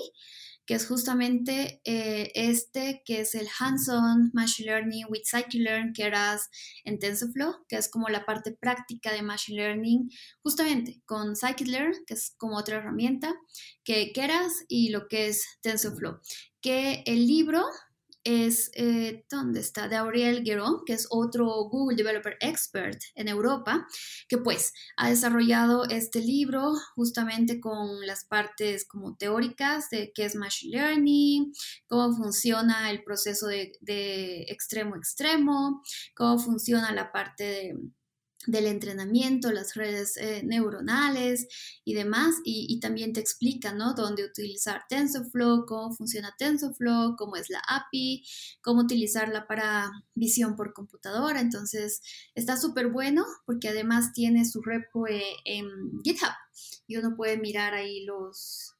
que 0.68 0.74
es 0.74 0.86
justamente 0.86 1.82
eh, 1.86 2.30
este, 2.36 3.02
que 3.06 3.22
es 3.22 3.36
el 3.36 3.48
hands-on 3.58 4.32
Machine 4.34 4.70
Learning 4.70 5.06
with 5.10 5.22
Scikit-Learn 5.24 5.94
que 5.94 6.04
harás 6.04 6.50
en 6.84 7.00
TensorFlow, 7.00 7.66
que 7.70 7.78
es 7.78 7.90
como 7.90 8.10
la 8.10 8.26
parte 8.26 8.52
práctica 8.52 9.14
de 9.14 9.22
Machine 9.22 9.62
Learning, 9.62 10.10
justamente 10.44 11.02
con 11.06 11.36
Scikit-Learn, 11.36 11.94
que 12.06 12.16
es 12.16 12.36
como 12.38 12.58
otra 12.58 12.78
herramienta, 12.78 13.34
que 13.86 14.12
quieras 14.12 14.52
y 14.68 14.90
lo 14.90 15.08
que 15.08 15.28
es 15.28 15.46
TensorFlow. 15.62 16.20
Que 16.60 17.02
el 17.06 17.26
libro 17.26 17.64
es, 18.28 18.72
eh, 18.74 19.26
¿dónde 19.30 19.62
está? 19.62 19.88
De 19.88 19.96
Auriel 19.96 20.44
Guéron, 20.44 20.84
que 20.86 20.92
es 20.92 21.08
otro 21.10 21.46
Google 21.70 21.96
Developer 21.96 22.36
Expert 22.42 23.00
en 23.16 23.30
Europa, 23.30 23.88
que 24.28 24.38
pues 24.38 24.74
ha 24.98 25.10
desarrollado 25.10 25.86
este 25.86 26.20
libro 26.20 26.74
justamente 26.96 27.62
con 27.62 28.06
las 28.06 28.26
partes 28.26 28.86
como 28.86 29.16
teóricas 29.16 29.90
de 29.90 30.12
qué 30.14 30.26
es 30.26 30.36
Machine 30.36 30.78
Learning, 30.78 31.54
cómo 31.88 32.14
funciona 32.18 32.92
el 32.92 33.02
proceso 33.02 33.48
de, 33.48 33.72
de 33.80 34.42
extremo 34.50 34.96
a 34.96 34.98
extremo, 34.98 35.82
cómo 36.14 36.38
funciona 36.38 36.92
la 36.92 37.14
parte 37.14 37.44
de 37.46 37.76
del 38.46 38.68
entrenamiento, 38.68 39.52
las 39.52 39.74
redes 39.74 40.16
eh, 40.18 40.42
neuronales 40.44 41.48
y 41.84 41.96
demás, 41.96 42.36
y, 42.46 42.80
también 42.80 43.12
te 43.12 43.20
explica, 43.20 43.74
¿no? 43.74 43.94
Dónde 43.94 44.24
utilizar 44.24 44.84
TensorFlow, 44.88 45.66
cómo 45.66 45.94
funciona 45.94 46.34
TensorFlow, 46.38 47.16
cómo 47.18 47.36
es 47.36 47.50
la 47.50 47.62
API, 47.68 48.24
cómo 48.62 48.82
utilizarla 48.82 49.48
para 49.48 49.92
visión 50.14 50.56
por 50.56 50.74
computadora. 50.74 51.42
Entonces, 51.42 52.02
está 52.36 52.58
súper 52.58 52.90
bueno 52.90 53.26
porque 53.46 53.70
además 53.70 54.14
tiene 54.14 54.46
su 54.46 54.62
repo 54.62 55.08
eh, 55.08 55.24
en 55.46 55.68
GitHub 56.04 56.34
y 56.88 56.98
uno 56.98 57.16
puede 57.16 57.38
mirar 57.38 57.74
ahí 57.74 58.06
los, 58.06 58.76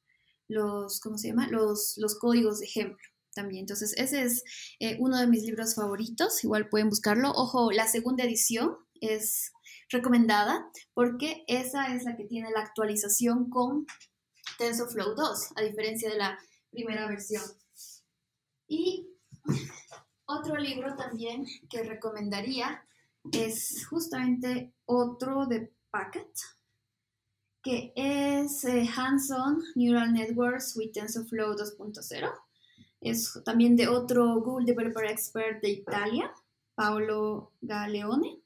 los 0.46 1.00
¿cómo 1.00 1.18
se 1.18 1.28
llama? 1.28 1.48
Los, 1.48 1.94
los 1.96 2.18
códigos 2.18 2.60
de 2.60 2.66
ejemplo. 2.66 3.04
También. 3.34 3.60
Entonces, 3.60 3.94
ese 3.96 4.22
es 4.22 4.42
eh, 4.80 4.96
uno 4.98 5.16
de 5.16 5.28
mis 5.28 5.44
libros 5.44 5.76
favoritos. 5.76 6.42
Igual 6.42 6.68
pueden 6.68 6.88
buscarlo. 6.88 7.30
Ojo, 7.30 7.70
la 7.70 7.86
segunda 7.86 8.24
edición 8.24 8.78
es 9.00 9.52
recomendada 9.90 10.70
porque 10.94 11.44
esa 11.46 11.94
es 11.94 12.04
la 12.04 12.16
que 12.16 12.24
tiene 12.24 12.50
la 12.50 12.60
actualización 12.60 13.48
con 13.50 13.86
TensorFlow 14.58 15.14
2, 15.14 15.48
a 15.56 15.62
diferencia 15.62 16.10
de 16.10 16.18
la 16.18 16.38
primera 16.70 17.06
versión. 17.06 17.42
Y 18.66 19.08
otro 20.26 20.56
libro 20.56 20.94
también 20.96 21.46
que 21.70 21.82
recomendaría 21.82 22.84
es 23.32 23.86
justamente 23.86 24.74
otro 24.84 25.46
de 25.46 25.72
Packet, 25.90 26.30
que 27.62 27.92
es 27.96 28.64
eh, 28.64 28.88
Hands-on 28.94 29.62
Neural 29.74 30.12
Networks 30.12 30.76
with 30.76 30.92
TensorFlow 30.92 31.54
2.0. 31.56 32.32
Es 33.00 33.40
también 33.44 33.76
de 33.76 33.88
otro 33.88 34.40
Google 34.40 34.66
Developer 34.66 35.04
Expert 35.04 35.62
de 35.62 35.70
Italia, 35.70 36.32
Paolo 36.74 37.52
Galeone 37.60 38.37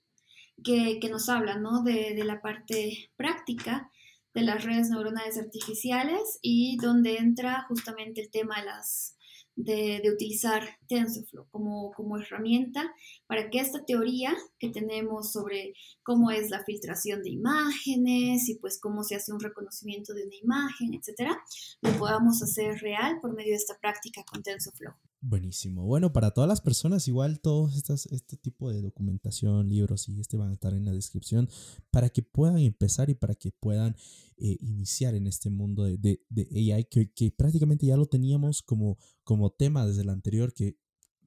que, 0.62 0.98
nos 1.10 1.28
habla 1.28 1.58
¿no? 1.58 1.82
de, 1.82 2.14
de, 2.14 2.24
la 2.24 2.40
parte 2.40 3.10
práctica 3.16 3.90
de 4.34 4.42
las 4.42 4.64
redes 4.64 4.90
neuronales 4.90 5.38
artificiales 5.38 6.38
y 6.40 6.76
donde 6.78 7.16
entra 7.16 7.64
justamente 7.68 8.20
el 8.20 8.30
tema 8.30 8.60
de 8.60 8.66
las 8.66 9.16
de, 9.56 10.10
utilizar 10.12 10.62
TensorFlow 10.88 11.48
como, 11.50 11.92
como 11.92 12.18
herramienta 12.18 12.92
para 13.26 13.50
que 13.50 13.60
esta 13.60 13.84
teoría 13.84 14.36
que 14.58 14.70
tenemos 14.70 15.32
sobre 15.32 15.74
cómo 16.02 16.30
es 16.30 16.50
la 16.50 16.64
filtración 16.64 17.22
de 17.22 17.30
imágenes 17.30 18.48
y 18.48 18.56
pues 18.56 18.80
cómo 18.80 19.02
se 19.02 19.16
hace 19.16 19.32
un 19.32 19.40
reconocimiento 19.40 20.14
de 20.14 20.24
una 20.24 20.36
imagen, 20.36 20.94
etcétera, 20.94 21.42
lo 21.80 21.90
podamos 21.98 22.42
hacer 22.42 22.78
real 22.80 23.18
por 23.20 23.34
medio 23.34 23.50
de 23.50 23.56
esta 23.56 23.78
práctica 23.78 24.24
con 24.24 24.42
TensorFlow. 24.42 24.94
Buenísimo. 25.24 25.86
Bueno, 25.86 26.12
para 26.12 26.32
todas 26.32 26.48
las 26.48 26.60
personas, 26.60 27.06
igual 27.06 27.38
todos 27.38 27.76
estas, 27.76 28.06
este 28.06 28.36
tipo 28.36 28.72
de 28.72 28.82
documentación, 28.82 29.68
libros 29.68 30.08
y 30.08 30.18
este 30.18 30.36
van 30.36 30.50
a 30.50 30.54
estar 30.54 30.74
en 30.74 30.84
la 30.84 30.90
descripción 30.90 31.48
para 31.92 32.08
que 32.08 32.22
puedan 32.22 32.58
empezar 32.58 33.08
y 33.08 33.14
para 33.14 33.36
que 33.36 33.52
puedan 33.52 33.94
eh, 34.36 34.56
iniciar 34.60 35.14
en 35.14 35.28
este 35.28 35.48
mundo 35.48 35.84
de, 35.84 35.96
de, 36.28 36.74
AI 36.74 36.86
que, 36.86 37.12
que, 37.12 37.30
prácticamente 37.30 37.86
ya 37.86 37.96
lo 37.96 38.06
teníamos 38.06 38.62
como, 38.62 38.98
como 39.22 39.50
tema 39.50 39.86
desde 39.86 40.02
el 40.02 40.08
anterior 40.08 40.52
que 40.52 40.76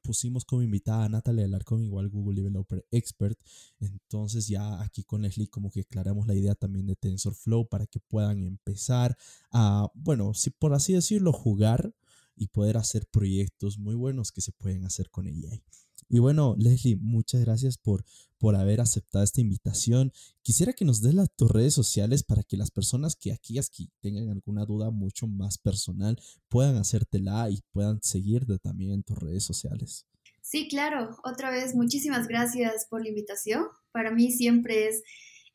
pusimos 0.02 0.44
como 0.44 0.62
invitada 0.62 1.06
a 1.06 1.10
Natalia 1.10 1.46
Alarcón, 1.46 1.82
igual 1.82 2.10
Google 2.10 2.36
Developer 2.36 2.86
Expert. 2.92 3.40
Entonces 3.80 4.50
ya 4.50 4.82
aquí 4.82 5.06
con 5.06 5.22
Leslie 5.22 5.48
como 5.48 5.72
que 5.72 5.82
aclaramos 5.82 6.28
la 6.28 6.36
idea 6.36 6.54
también 6.54 6.86
de 6.86 6.98
TensorFlow 6.98 7.70
para 7.70 7.88
que 7.88 8.02
puedan 8.02 8.44
empezar 8.44 9.16
a, 9.54 9.90
bueno, 9.96 10.34
si 10.34 10.50
por 10.50 10.74
así 10.74 10.92
decirlo, 10.92 11.32
jugar 11.32 11.96
y 12.36 12.48
poder 12.48 12.78
hacer 12.78 13.08
proyectos 13.08 13.78
muy 13.78 13.96
buenos 13.96 14.32
que 14.32 14.42
se 14.42 14.52
pueden 14.52 14.86
hacer 14.86 15.10
con 15.10 15.28
AI. 15.28 15.64
Y 16.08 16.20
bueno, 16.20 16.56
Leslie, 16.58 16.98
muchas 16.98 17.42
gracias 17.42 17.78
por, 17.78 18.06
por 18.38 18.56
haber 18.56 18.80
aceptado 18.80 19.24
esta 19.24 19.42
invitación. 19.42 20.12
Quisiera 20.44 20.74
que 20.74 20.86
nos 20.86 21.02
des 21.02 21.16
las 21.16 21.32
tus 21.36 21.50
redes 21.50 21.74
sociales 21.74 22.24
para 22.24 22.44
que 22.44 22.58
las 22.58 22.70
personas 22.70 23.16
que 23.16 23.32
aquí, 23.32 23.58
aquí 23.58 23.90
tengan 24.02 24.30
alguna 24.30 24.66
duda 24.66 24.92
mucho 24.92 25.26
más 25.26 25.58
personal 25.58 26.20
puedan 26.48 26.78
hacértela 26.78 27.50
y 27.50 27.62
puedan 27.72 28.02
seguirte 28.04 28.60
también 28.60 28.92
en 28.92 29.04
tus 29.04 29.18
redes 29.18 29.44
sociales. 29.44 30.06
Sí, 30.42 30.68
claro. 30.68 31.18
Otra 31.24 31.50
vez, 31.50 31.74
muchísimas 31.74 32.28
gracias 32.28 32.86
por 32.88 33.02
la 33.02 33.10
invitación. 33.10 33.64
Para 33.92 34.12
mí 34.12 34.32
siempre 34.32 34.88
es 34.88 35.02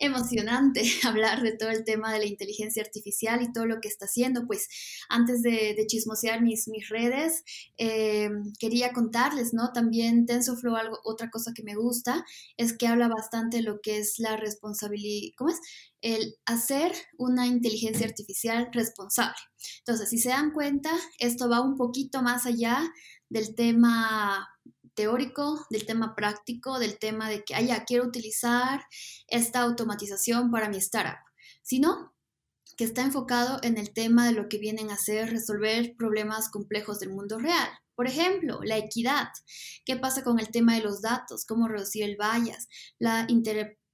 emocionante 0.01 0.83
hablar 1.05 1.43
de 1.43 1.53
todo 1.53 1.71
el 1.71 1.85
tema 1.85 2.13
de 2.13 2.19
la 2.19 2.27
inteligencia 2.27 2.83
artificial 2.83 3.43
y 3.43 3.53
todo 3.53 3.67
lo 3.67 3.81
que 3.81 3.89
está 3.89 4.07
haciendo. 4.07 4.47
Pues 4.47 4.69
antes 5.09 5.43
de, 5.43 5.77
chismosear 5.87 6.43
mis, 6.43 6.69
mis 6.69 6.89
redes, 6.89 7.45
eh, 7.79 8.31
quería 8.59 8.93
contarles, 8.93 9.53
¿no? 9.55 9.73
También 9.73 10.27
TensorFlow, 10.27 10.77
algo, 10.77 10.99
otra 11.05 11.31
cosa 11.31 11.53
que 11.55 11.63
me 11.63 11.77
gusta 11.77 12.25
es 12.57 12.77
que 12.77 12.87
habla 12.87 13.09
bastante 13.09 13.59
de 13.59 13.63
lo 13.63 13.81
que 13.81 13.99
es 13.99 14.19
la 14.19 14.37
responsabilidad, 14.37 15.35
¿cómo 15.37 15.51
es? 15.51 15.61
El 16.01 16.37
hacer 16.47 16.93
una 17.19 17.47
inteligencia 17.47 18.07
artificial 18.07 18.69
responsable. 18.73 19.37
Entonces, 19.79 20.09
si 20.09 20.19
se 20.19 20.31
dan 20.31 20.53
cuenta, 20.53 20.91
esto 21.19 21.49
va 21.49 21.61
un 21.61 21.77
poquito 21.77 22.23
más 22.23 22.47
allá 22.47 22.91
del 23.29 23.55
tema 23.55 24.49
teórico, 24.95 25.67
del 25.71 25.87
tema 25.87 26.15
práctico, 26.15 26.79
del 26.79 26.99
tema 26.99 27.29
de 27.29 27.45
que, 27.45 27.55
ah, 27.55 27.61
ya, 27.61 27.85
quiero 27.85 28.05
utilizar 28.05 28.85
esta 29.29 29.61
automatización 29.61 30.51
para 30.51 30.69
mi 30.69 30.79
startup, 30.79 31.19
sino 31.63 32.15
que 32.77 32.85
está 32.85 33.03
enfocado 33.03 33.59
en 33.63 33.77
el 33.77 33.93
tema 33.93 34.27
de 34.27 34.33
lo 34.33 34.49
que 34.49 34.59
vienen 34.59 34.91
a 34.91 34.97
ser 34.97 35.31
resolver 35.31 35.95
problemas 35.97 36.49
complejos 36.51 37.01
del 37.01 37.11
mundo 37.11 37.39
real. 37.39 37.69
Por 37.95 38.07
ejemplo, 38.07 38.61
la 38.63 38.79
equidad. 38.79 39.29
¿Qué 39.85 39.97
pasa 39.97 40.25
con 40.25 40.41
el 40.41 40.51
tema 40.51 40.75
de 40.75 40.83
los 40.83 41.03
datos? 41.03 41.45
¿Cómo 41.45 41.69
reducir 41.69 42.05
el 42.05 42.17
bias? 42.17 42.69
La 42.99 43.27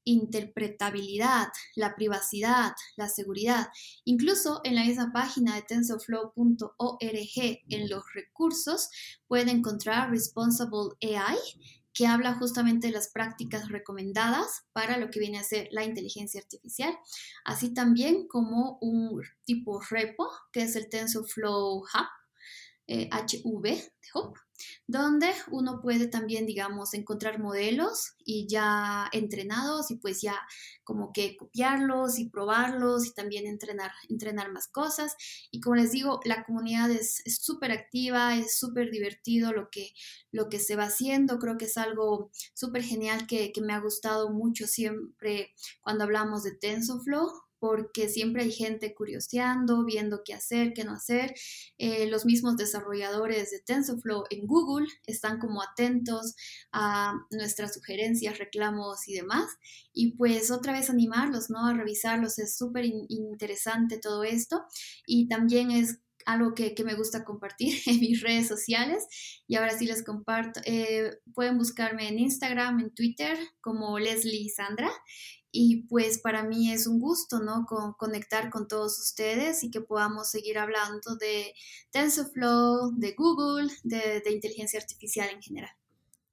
interpretabilidad, 0.06 1.48
la 1.74 1.94
privacidad, 1.94 2.72
la 2.96 3.08
seguridad. 3.08 3.68
Incluso 4.04 4.62
en 4.64 4.76
la 4.76 4.84
misma 4.84 5.12
página 5.12 5.56
de 5.56 5.62
tensorflow.org, 5.62 7.00
en 7.68 7.88
los 7.90 8.04
recursos, 8.14 8.88
pueden 9.26 9.50
encontrar 9.50 10.10
Responsible 10.10 10.96
AI, 11.02 11.36
que 11.92 12.06
habla 12.06 12.34
justamente 12.34 12.88
de 12.88 12.92
las 12.92 13.08
prácticas 13.08 13.68
recomendadas 13.68 14.64
para 14.72 14.98
lo 14.98 15.10
que 15.10 15.18
viene 15.18 15.38
a 15.38 15.44
ser 15.44 15.68
la 15.70 15.82
inteligencia 15.82 16.40
artificial, 16.40 16.96
así 17.44 17.72
también 17.72 18.28
como 18.28 18.78
un 18.82 19.22
tipo 19.44 19.80
repo, 19.80 20.30
que 20.52 20.62
es 20.62 20.76
el 20.76 20.88
TensorFlow 20.90 21.78
Hub, 21.78 22.08
HV, 22.86 23.66
eh, 23.66 23.90
donde 24.86 25.30
uno 25.50 25.80
puede 25.80 26.06
también, 26.06 26.46
digamos, 26.46 26.94
encontrar 26.94 27.38
modelos 27.38 28.14
y 28.24 28.46
ya 28.48 29.08
entrenados 29.12 29.90
y 29.90 29.96
pues 29.96 30.20
ya 30.22 30.36
como 30.84 31.12
que 31.12 31.36
copiarlos 31.36 32.18
y 32.18 32.28
probarlos 32.28 33.06
y 33.06 33.12
también 33.12 33.46
entrenar, 33.46 33.92
entrenar 34.08 34.52
más 34.52 34.68
cosas. 34.68 35.16
Y 35.50 35.60
como 35.60 35.76
les 35.76 35.92
digo, 35.92 36.20
la 36.24 36.44
comunidad 36.44 36.90
es 36.90 37.22
súper 37.40 37.72
activa, 37.72 38.36
es 38.36 38.58
súper 38.58 38.90
divertido 38.90 39.52
lo 39.52 39.70
que, 39.70 39.92
lo 40.32 40.48
que 40.48 40.58
se 40.58 40.76
va 40.76 40.84
haciendo. 40.84 41.38
Creo 41.38 41.58
que 41.58 41.66
es 41.66 41.76
algo 41.76 42.30
súper 42.54 42.82
genial 42.82 43.26
que, 43.26 43.52
que 43.52 43.60
me 43.60 43.72
ha 43.72 43.80
gustado 43.80 44.30
mucho 44.30 44.66
siempre 44.66 45.54
cuando 45.80 46.04
hablamos 46.04 46.42
de 46.42 46.52
TensorFlow 46.52 47.45
porque 47.58 48.08
siempre 48.08 48.42
hay 48.42 48.52
gente 48.52 48.94
curioseando, 48.94 49.84
viendo 49.84 50.22
qué 50.24 50.34
hacer, 50.34 50.72
qué 50.74 50.84
no 50.84 50.92
hacer. 50.92 51.34
Eh, 51.78 52.06
los 52.08 52.24
mismos 52.24 52.56
desarrolladores 52.56 53.50
de 53.50 53.60
TensorFlow 53.60 54.24
en 54.30 54.46
Google 54.46 54.86
están 55.06 55.38
como 55.38 55.62
atentos 55.62 56.34
a 56.72 57.14
nuestras 57.30 57.74
sugerencias, 57.74 58.38
reclamos 58.38 59.08
y 59.08 59.14
demás. 59.14 59.48
Y 59.92 60.12
pues 60.16 60.50
otra 60.50 60.72
vez 60.72 60.90
animarlos, 60.90 61.50
¿no? 61.50 61.66
A 61.66 61.74
revisarlos. 61.74 62.38
Es 62.38 62.56
súper 62.56 62.84
interesante 63.08 63.98
todo 63.98 64.24
esto. 64.24 64.64
Y 65.06 65.28
también 65.28 65.70
es 65.70 66.00
algo 66.26 66.54
que, 66.54 66.74
me 66.84 66.94
gusta 66.94 67.24
compartir 67.24 67.78
en 67.86 68.00
mis 68.00 68.20
redes 68.20 68.48
sociales. 68.48 69.06
Y 69.46 69.56
ahora 69.56 69.78
sí 69.78 69.86
les 69.86 70.04
comparto. 70.04 70.60
Eh, 70.64 71.18
pueden 71.32 71.56
buscarme 71.56 72.08
en 72.08 72.18
Instagram, 72.18 72.80
en 72.80 72.94
Twitter 72.94 73.38
como 73.60 73.98
Leslie 73.98 74.50
Sandra. 74.50 74.90
Y 75.58 75.84
pues 75.84 76.18
para 76.18 76.44
mí 76.44 76.70
es 76.70 76.86
un 76.86 77.00
gusto, 77.00 77.40
¿no? 77.40 77.64
Con, 77.64 77.94
conectar 77.94 78.50
con 78.50 78.68
todos 78.68 78.98
ustedes 78.98 79.64
y 79.64 79.70
que 79.70 79.80
podamos 79.80 80.28
seguir 80.28 80.58
hablando 80.58 81.16
de 81.16 81.54
TensorFlow, 81.92 82.92
de 82.98 83.14
Google, 83.16 83.72
de, 83.82 84.22
inteligencia 84.30 84.78
artificial 84.78 85.30
en 85.34 85.40
general. 85.40 85.70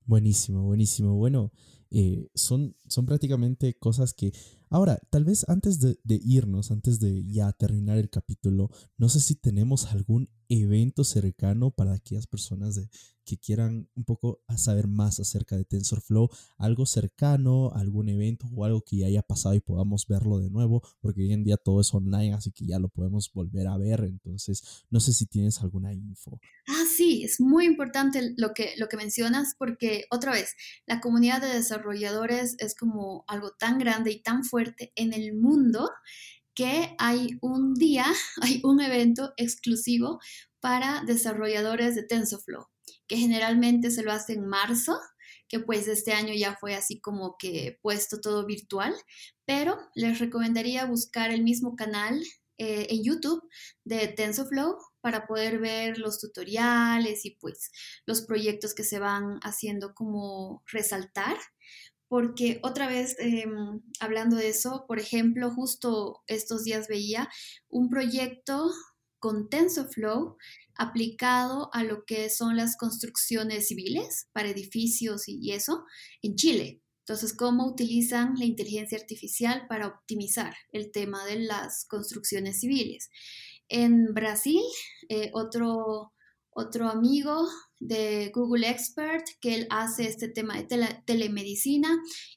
Buenísimo, 0.05 0.63
buenísimo. 0.63 1.15
Bueno, 1.15 1.53
eh, 1.89 2.27
son, 2.35 2.75
son 2.87 3.05
prácticamente 3.05 3.75
cosas 3.75 4.13
que... 4.13 4.33
Ahora, 4.69 4.99
tal 5.09 5.23
vez 5.23 5.47
antes 5.47 5.79
de, 5.79 5.97
irnos, 6.05 6.71
antes 6.71 6.99
de 6.99 7.23
ya 7.25 7.53
terminar 7.53 7.97
el 7.99 8.09
capítulo, 8.09 8.71
no 8.97 9.07
sé 9.07 9.21
si 9.21 9.35
tenemos 9.35 9.85
algún 9.85 10.29
evento 10.49 11.05
cercano 11.05 11.71
para 11.71 11.93
aquellas 11.93 12.27
personas 12.27 12.75
de, 12.75 12.89
que 13.25 13.37
quieran 13.37 13.89
un 13.95 14.03
poco 14.05 14.41
saber 14.57 14.87
más 14.87 15.19
acerca 15.19 15.55
de 15.55 15.65
TensorFlow, 15.65 16.29
algo 16.57 16.85
cercano, 16.85 17.71
algún 17.73 18.09
evento 18.09 18.47
o 18.53 18.65
algo 18.65 18.81
que 18.81 18.97
ya 18.97 19.07
haya 19.07 19.21
pasado 19.21 19.55
y 19.55 19.61
podamos 19.61 20.07
verlo 20.07 20.39
de 20.39 20.49
nuevo, 20.49 20.81
porque 21.01 21.21
hoy 21.21 21.33
en 21.33 21.43
día 21.43 21.57
todo 21.57 21.81
es 21.81 21.93
online, 21.93 22.33
así 22.33 22.51
que 22.51 22.65
ya 22.65 22.79
lo 22.79 22.89
podemos 22.89 23.31
volver 23.33 23.67
a 23.67 23.77
ver. 23.77 24.01
Entonces, 24.01 24.85
no 24.89 24.99
sé 24.99 25.13
si 25.13 25.25
tienes 25.25 25.61
alguna 25.61 25.93
info. 25.93 26.39
Ah, 26.67 26.85
sí, 26.87 27.23
es 27.23 27.39
muy 27.39 27.65
importante 27.65 28.33
lo 28.37 28.53
que, 28.53 28.73
lo 28.77 28.87
que 28.87 28.97
mencionas, 28.97 29.55
porque 29.57 30.05
otra 30.09 30.33
vez, 30.33 30.55
la 30.85 30.99
comunidad 31.01 31.41
de 31.41 31.47
desarrolladores 31.47 32.55
es 32.59 32.75
como 32.75 33.23
algo 33.27 33.51
tan 33.51 33.77
grande 33.79 34.11
y 34.11 34.21
tan 34.21 34.43
fuerte 34.43 34.91
en 34.95 35.13
el 35.13 35.35
mundo 35.35 35.89
que 36.53 36.95
hay 36.99 37.37
un 37.41 37.73
día, 37.73 38.05
hay 38.41 38.61
un 38.63 38.81
evento 38.81 39.33
exclusivo 39.37 40.19
para 40.59 41.03
desarrolladores 41.05 41.95
de 41.95 42.03
TensorFlow 42.03 42.72
generalmente 43.17 43.91
se 43.91 44.03
lo 44.03 44.11
hace 44.11 44.33
en 44.33 44.47
marzo, 44.47 44.99
que 45.47 45.59
pues 45.59 45.87
este 45.87 46.13
año 46.13 46.33
ya 46.33 46.55
fue 46.55 46.75
así 46.75 46.99
como 46.99 47.35
que 47.37 47.77
puesto 47.81 48.19
todo 48.21 48.45
virtual, 48.45 48.93
pero 49.45 49.77
les 49.95 50.19
recomendaría 50.19 50.85
buscar 50.85 51.31
el 51.31 51.43
mismo 51.43 51.75
canal 51.75 52.21
eh, 52.59 52.87
en 52.89 53.03
YouTube 53.03 53.41
de 53.83 54.07
TensorFlow 54.07 54.77
para 55.01 55.25
poder 55.25 55.59
ver 55.59 55.97
los 55.97 56.19
tutoriales 56.19 57.25
y 57.25 57.31
pues 57.31 57.71
los 58.05 58.21
proyectos 58.21 58.73
que 58.73 58.83
se 58.83 58.99
van 58.99 59.39
haciendo 59.41 59.93
como 59.93 60.63
resaltar. 60.71 61.37
Porque 62.07 62.59
otra 62.63 62.87
vez, 62.87 63.15
em, 63.19 63.81
hablando 63.99 64.35
de 64.37 64.49
eso, 64.49 64.85
por 64.87 64.99
ejemplo, 64.99 65.49
justo 65.51 66.21
estos 66.27 66.63
días 66.63 66.87
veía 66.87 67.27
un 67.69 67.89
proyecto 67.89 68.71
con 69.19 69.49
TensorFlow 69.49 70.37
aplicado 70.75 71.69
a 71.73 71.83
lo 71.83 72.05
que 72.05 72.29
son 72.29 72.57
las 72.57 72.77
construcciones 72.77 73.67
civiles 73.67 74.27
para 74.33 74.49
edificios 74.49 75.27
y, 75.27 75.51
eso 75.51 75.85
en 76.21 76.35
Chile. 76.35 76.81
Entonces, 76.99 77.35
¿cómo 77.35 77.67
utilizan 77.67 78.35
la 78.37 78.45
inteligencia 78.45 78.97
artificial 78.97 79.65
para 79.67 79.87
optimizar 79.87 80.55
el 80.71 80.91
tema 80.91 81.25
de 81.25 81.39
las 81.39 81.85
construcciones 81.85 82.59
civiles? 82.61 83.09
En 83.67 84.13
Brasil, 84.13 84.61
eh, 85.09 85.29
otro, 85.33 86.13
otro 86.49 86.89
amigo 86.89 87.47
de 87.87 88.31
Google 88.33 88.69
Expert 88.69 89.25
que 89.41 89.55
él 89.55 89.67
hace 89.69 90.07
este 90.07 90.29
tema 90.29 90.55
de 90.55 91.01
telemedicina 91.05 91.89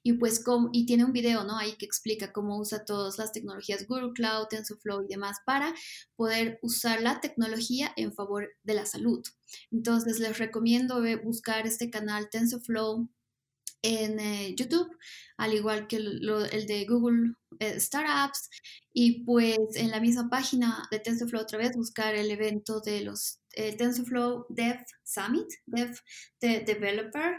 y 0.02 0.14
pues 0.14 0.42
y 0.72 0.86
tiene 0.86 1.04
un 1.04 1.12
video, 1.12 1.44
¿no? 1.44 1.56
Ahí 1.56 1.76
que 1.76 1.86
explica 1.86 2.32
cómo 2.32 2.58
usa 2.58 2.84
todas 2.84 3.18
las 3.18 3.32
tecnologías 3.32 3.86
Google 3.86 4.12
Cloud, 4.14 4.48
TensorFlow 4.48 5.04
y 5.04 5.08
demás 5.08 5.38
para 5.46 5.74
poder 6.16 6.58
usar 6.62 7.02
la 7.02 7.20
tecnología 7.20 7.92
en 7.96 8.12
favor 8.12 8.48
de 8.64 8.74
la 8.74 8.86
salud. 8.86 9.22
Entonces 9.70 10.18
les 10.18 10.38
recomiendo 10.38 11.02
buscar 11.22 11.66
este 11.66 11.90
canal 11.90 12.28
TensorFlow 12.30 13.08
en 13.86 14.18
eh, 14.18 14.54
YouTube, 14.56 14.90
al 15.36 15.54
igual 15.54 15.86
que 15.86 15.96
el, 15.96 16.66
de 16.66 16.86
Google 16.86 17.34
eh, 17.60 17.78
Startups, 17.78 18.50
y 18.92 19.24
pues 19.24 19.58
en 19.74 19.90
la 19.90 20.00
misma 20.00 20.28
página 20.28 20.86
de 20.90 20.98
TensorFlow 20.98 21.42
otra 21.42 21.58
vez 21.58 21.76
buscar 21.76 22.14
el 22.14 22.30
evento 22.30 22.80
de 22.80 23.02
los 23.02 23.40
TensorFlow 23.54 24.46
Dev 24.48 24.84
Summit, 25.04 25.48
Dev 25.66 25.98
de 26.40 26.60
Developer, 26.60 27.36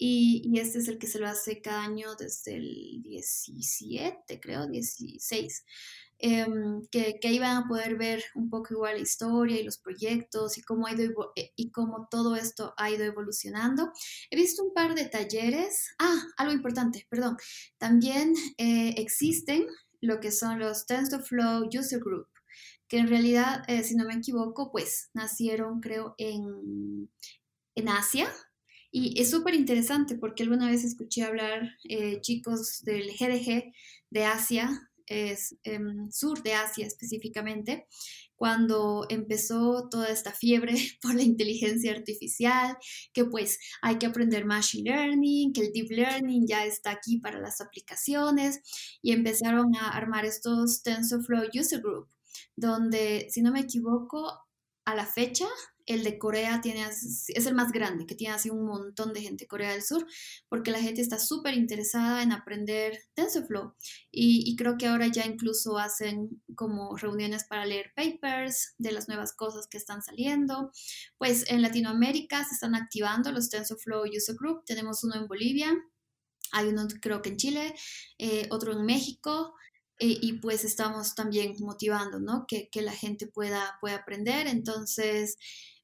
y, 0.00 0.42
y, 0.44 0.60
este 0.60 0.78
es 0.78 0.86
el 0.86 0.98
que 0.98 1.08
se 1.08 1.18
lo 1.18 1.26
hace 1.26 1.60
cada 1.60 1.82
año 1.82 2.14
desde 2.14 2.54
el 2.54 3.02
17, 3.02 4.38
creo, 4.38 4.68
16. 4.68 5.64
Em, 6.20 6.82
que, 6.90 7.20
que, 7.20 7.28
ahí 7.28 7.38
van 7.38 7.58
a 7.58 7.68
poder 7.68 7.96
ver 7.96 8.24
un 8.34 8.50
poco 8.50 8.74
igual 8.74 8.96
la 8.96 9.02
historia 9.02 9.60
y 9.60 9.62
los 9.62 9.78
proyectos 9.78 10.58
y 10.58 10.62
cómo, 10.62 10.88
ha 10.88 10.92
ido, 10.92 11.32
eh, 11.36 11.52
y 11.54 11.70
cómo 11.70 12.08
todo 12.10 12.34
esto 12.34 12.74
ha 12.76 12.90
ido 12.90 13.04
evolucionando. 13.04 13.92
He 14.30 14.36
visto 14.36 14.64
un 14.64 14.74
par 14.74 14.96
de 14.96 15.04
talleres. 15.06 15.94
Ah, 16.00 16.20
algo 16.36 16.52
importante, 16.52 17.06
perdón. 17.08 17.36
También 17.78 18.34
eh, 18.58 18.94
existen 18.96 19.66
lo 20.00 20.18
que 20.18 20.32
son 20.32 20.58
los 20.58 20.86
TensorFlow 20.86 21.68
User 21.68 22.00
Group, 22.00 22.26
que 22.88 22.98
en 22.98 23.08
realidad, 23.08 23.62
eh, 23.68 23.84
si 23.84 23.94
no 23.94 24.04
me 24.04 24.14
equivoco, 24.14 24.72
pues 24.72 25.10
nacieron 25.14 25.80
creo 25.80 26.14
en, 26.18 27.08
en 27.76 27.88
Asia, 27.88 28.28
y 28.90 29.20
es 29.20 29.30
súper 29.30 29.54
interesante 29.54 30.16
porque 30.16 30.42
alguna 30.42 30.68
vez 30.70 30.82
escuché 30.82 31.22
hablar 31.22 31.76
chicos 32.22 32.82
del 32.84 33.10
GDG 33.10 33.70
de 34.10 34.24
Asia 34.24 34.87
es 35.08 35.56
em, 35.64 36.10
sur 36.10 36.42
de 36.42 36.54
Asia 36.54 36.86
específicamente, 36.86 37.86
cuando 38.36 39.04
empezó 39.08 39.88
toda 39.90 40.08
esta 40.08 40.32
fiebre 40.32 40.74
por 41.02 41.14
la 41.14 41.22
inteligencia 41.22 41.92
artificial, 41.92 42.76
que 43.12 43.24
pues 43.24 43.58
hay 43.82 43.96
que 43.98 44.06
aprender 44.06 44.44
machine 44.44 44.90
learning, 44.90 45.52
que 45.52 45.62
el 45.62 45.72
deep 45.72 45.90
learning 45.90 46.46
ya 46.46 46.64
está 46.64 46.90
aquí 46.92 47.18
para 47.18 47.40
las 47.40 47.60
aplicaciones 47.60 48.60
y 49.02 49.12
empezaron 49.12 49.74
a 49.76 49.90
armar 49.90 50.24
estos 50.24 50.82
TensorFlow 50.82 51.48
User 51.52 51.80
Group, 51.80 52.08
donde, 52.54 53.26
si 53.30 53.42
no 53.42 53.50
me 53.50 53.60
equivoco, 53.60 54.30
a 54.84 54.94
la 54.94 55.04
fecha 55.04 55.46
el 55.88 56.04
de 56.04 56.18
Corea 56.18 56.60
tiene, 56.60 56.86
es 56.86 57.46
el 57.46 57.54
más 57.54 57.72
grande, 57.72 58.06
que 58.06 58.14
tiene 58.14 58.34
así 58.34 58.50
un 58.50 58.66
montón 58.66 59.14
de 59.14 59.22
gente, 59.22 59.46
Corea 59.46 59.72
del 59.72 59.82
Sur, 59.82 60.06
porque 60.50 60.70
la 60.70 60.80
gente 60.80 61.00
está 61.00 61.18
súper 61.18 61.54
interesada 61.54 62.22
en 62.22 62.30
aprender 62.30 62.98
TensorFlow. 63.14 63.74
Y, 64.10 64.44
y, 64.46 64.54
creo 64.56 64.76
que 64.76 64.86
ahora 64.86 65.06
ya 65.06 65.24
incluso 65.24 65.78
hacen 65.78 66.42
como 66.54 66.94
reuniones 66.96 67.44
para 67.44 67.64
leer 67.64 67.92
papers 67.96 68.74
de 68.76 68.92
las 68.92 69.08
nuevas 69.08 69.32
cosas 69.32 69.66
que 69.66 69.78
están 69.78 70.02
saliendo. 70.02 70.72
Pues 71.16 71.50
en 71.50 71.62
Latinoamérica 71.62 72.44
se 72.44 72.54
están 72.54 72.74
activando 72.74 73.32
los 73.32 73.48
TensorFlow 73.48 74.04
User 74.14 74.36
Group. 74.38 74.64
Tenemos 74.66 75.02
uno 75.04 75.14
en 75.16 75.26
Bolivia, 75.26 75.74
hay 76.52 76.68
uno 76.68 76.86
creo 77.00 77.22
que 77.22 77.30
en 77.30 77.36
Chile, 77.38 77.74
eh, 78.18 78.46
otro 78.50 78.72
en 78.72 78.84
México. 78.84 79.54
Eh, 80.00 80.16
y 80.20 80.34
pues 80.34 80.64
estamos 80.64 81.16
también 81.16 81.56
motivando, 81.58 82.20
¿no? 82.20 82.44
Que, 82.46 82.68
que 82.70 82.82
la 82.82 82.92
gente 82.92 83.26
pueda, 83.26 83.78
pueda 83.80 83.96
aprender. 83.96 84.46
Entonces, 84.46 85.36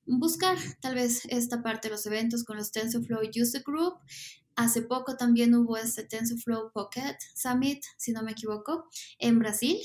buscar 0.07 0.57
tal 0.81 0.95
vez 0.95 1.23
esta 1.29 1.63
parte 1.63 1.89
de 1.89 1.95
los 1.95 2.07
eventos 2.07 2.45
con 2.45 2.57
los 2.57 2.73
TensorFlow 2.73 3.21
User 3.41 3.63
Group. 3.65 3.95
Hace 4.57 4.83
poco 4.83 5.17
también 5.17 5.55
hubo 5.55 5.77
este 5.77 6.05
TensorFlow 6.05 6.71
Pocket 6.73 7.17
Summit, 7.35 7.83
si 7.97 8.13
no 8.13 8.23
me 8.23 8.33
equivoco, 8.33 8.89
en 9.19 9.39
Brasil, 9.39 9.77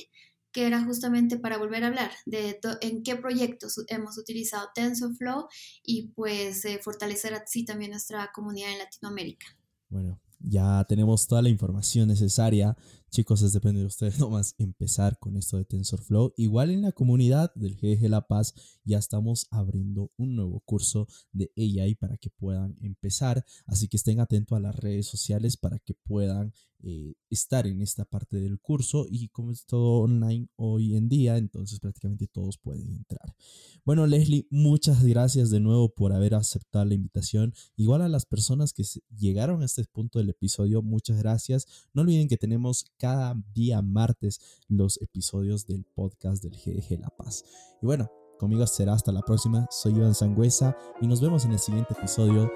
que 0.51 0.67
era 0.67 0.83
justamente 0.83 1.37
para 1.37 1.57
volver 1.57 1.83
a 1.83 1.87
hablar 1.87 2.11
de 2.25 2.59
en 2.81 3.03
qué 3.03 3.15
proyectos 3.15 3.83
hemos 3.87 4.17
utilizado 4.17 4.69
TensorFlow 4.73 5.47
y 5.83 6.09
pues 6.09 6.65
eh, 6.65 6.79
fortalecer 6.83 7.33
así 7.33 7.65
también 7.65 7.91
nuestra 7.91 8.31
comunidad 8.33 8.71
en 8.71 8.79
Latinoamérica. 8.79 9.47
Bueno, 9.89 10.19
ya 10.39 10.85
tenemos 10.87 11.27
toda 11.27 11.41
la 11.41 11.49
información 11.49 12.07
necesaria 12.07 12.75
Chicos, 13.09 13.41
es 13.41 13.53
depende 13.53 13.79
de 13.79 13.87
ustedes 13.87 14.19
nomás 14.19 14.53
empezar 14.59 15.17
con 15.17 15.35
esto 15.35 15.57
de 15.57 15.65
TensorFlow. 15.65 16.33
Igual 16.37 16.69
en 16.69 16.83
la 16.83 16.91
comunidad 16.91 17.51
del 17.55 17.75
GG 17.75 18.07
La 18.07 18.27
Paz 18.27 18.53
ya 18.83 18.99
estamos 18.99 19.47
abriendo 19.49 20.11
un 20.17 20.35
nuevo 20.35 20.59
curso 20.59 21.07
de 21.31 21.51
AI 21.57 21.95
para 21.95 22.17
que 22.17 22.29
puedan 22.29 22.77
empezar. 22.81 23.43
Así 23.65 23.87
que 23.87 23.97
estén 23.97 24.19
atentos 24.19 24.55
a 24.55 24.61
las 24.61 24.75
redes 24.75 25.07
sociales 25.07 25.57
para 25.57 25.79
que 25.79 25.95
puedan 25.95 26.53
eh, 26.81 27.15
estar 27.29 27.67
en 27.67 27.81
esta 27.81 28.05
parte 28.05 28.39
del 28.39 28.59
curso. 28.59 29.05
Y 29.09 29.27
como 29.29 29.51
es 29.51 29.65
todo 29.65 30.01
online 30.01 30.47
hoy 30.55 30.95
en 30.95 31.09
día, 31.09 31.37
entonces 31.37 31.79
prácticamente 31.79 32.27
todos 32.27 32.57
pueden 32.57 32.93
entrar. 32.93 33.35
Bueno, 33.83 34.07
Leslie, 34.07 34.47
muchas 34.49 35.03
gracias 35.03 35.49
de 35.49 35.59
nuevo 35.59 35.93
por 35.93 36.13
haber 36.13 36.35
aceptado 36.35 36.85
la 36.85 36.93
invitación. 36.93 37.53
Igual 37.75 38.01
a 38.01 38.09
las 38.09 38.25
personas 38.25 38.71
que 38.71 38.83
llegaron 39.15 39.61
a 39.61 39.65
este 39.65 39.83
punto 39.85 40.19
del 40.19 40.29
episodio, 40.29 40.81
muchas 40.81 41.17
gracias. 41.17 41.67
No 41.93 42.01
olviden 42.03 42.27
que 42.27 42.37
tenemos 42.37 42.85
cada 42.99 43.35
día 43.53 43.81
martes 43.81 44.39
los 44.67 45.01
episodios 45.01 45.65
del 45.65 45.85
podcast 45.85 46.43
del 46.43 46.53
GG 46.53 46.99
La 46.99 47.09
Paz. 47.09 47.43
Y 47.81 47.85
bueno, 47.85 48.11
conmigo 48.37 48.65
será 48.67 48.93
hasta 48.93 49.11
la 49.11 49.21
próxima. 49.21 49.67
Soy 49.71 49.93
Iván 49.93 50.13
Sangüesa 50.13 50.77
y 51.01 51.07
nos 51.07 51.21
vemos 51.21 51.45
en 51.45 51.53
el 51.53 51.59
siguiente 51.59 51.93
episodio. 51.93 52.51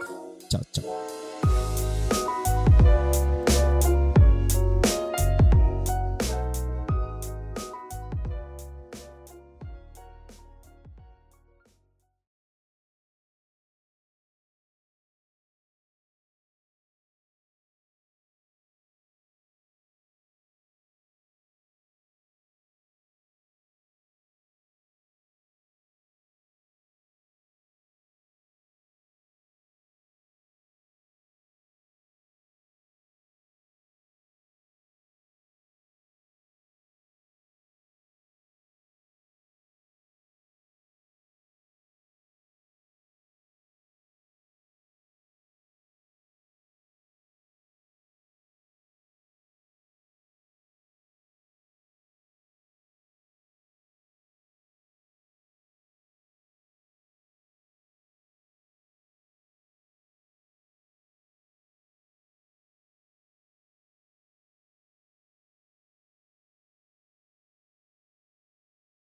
Chao, 0.50 0.62
chao. 0.72 1.13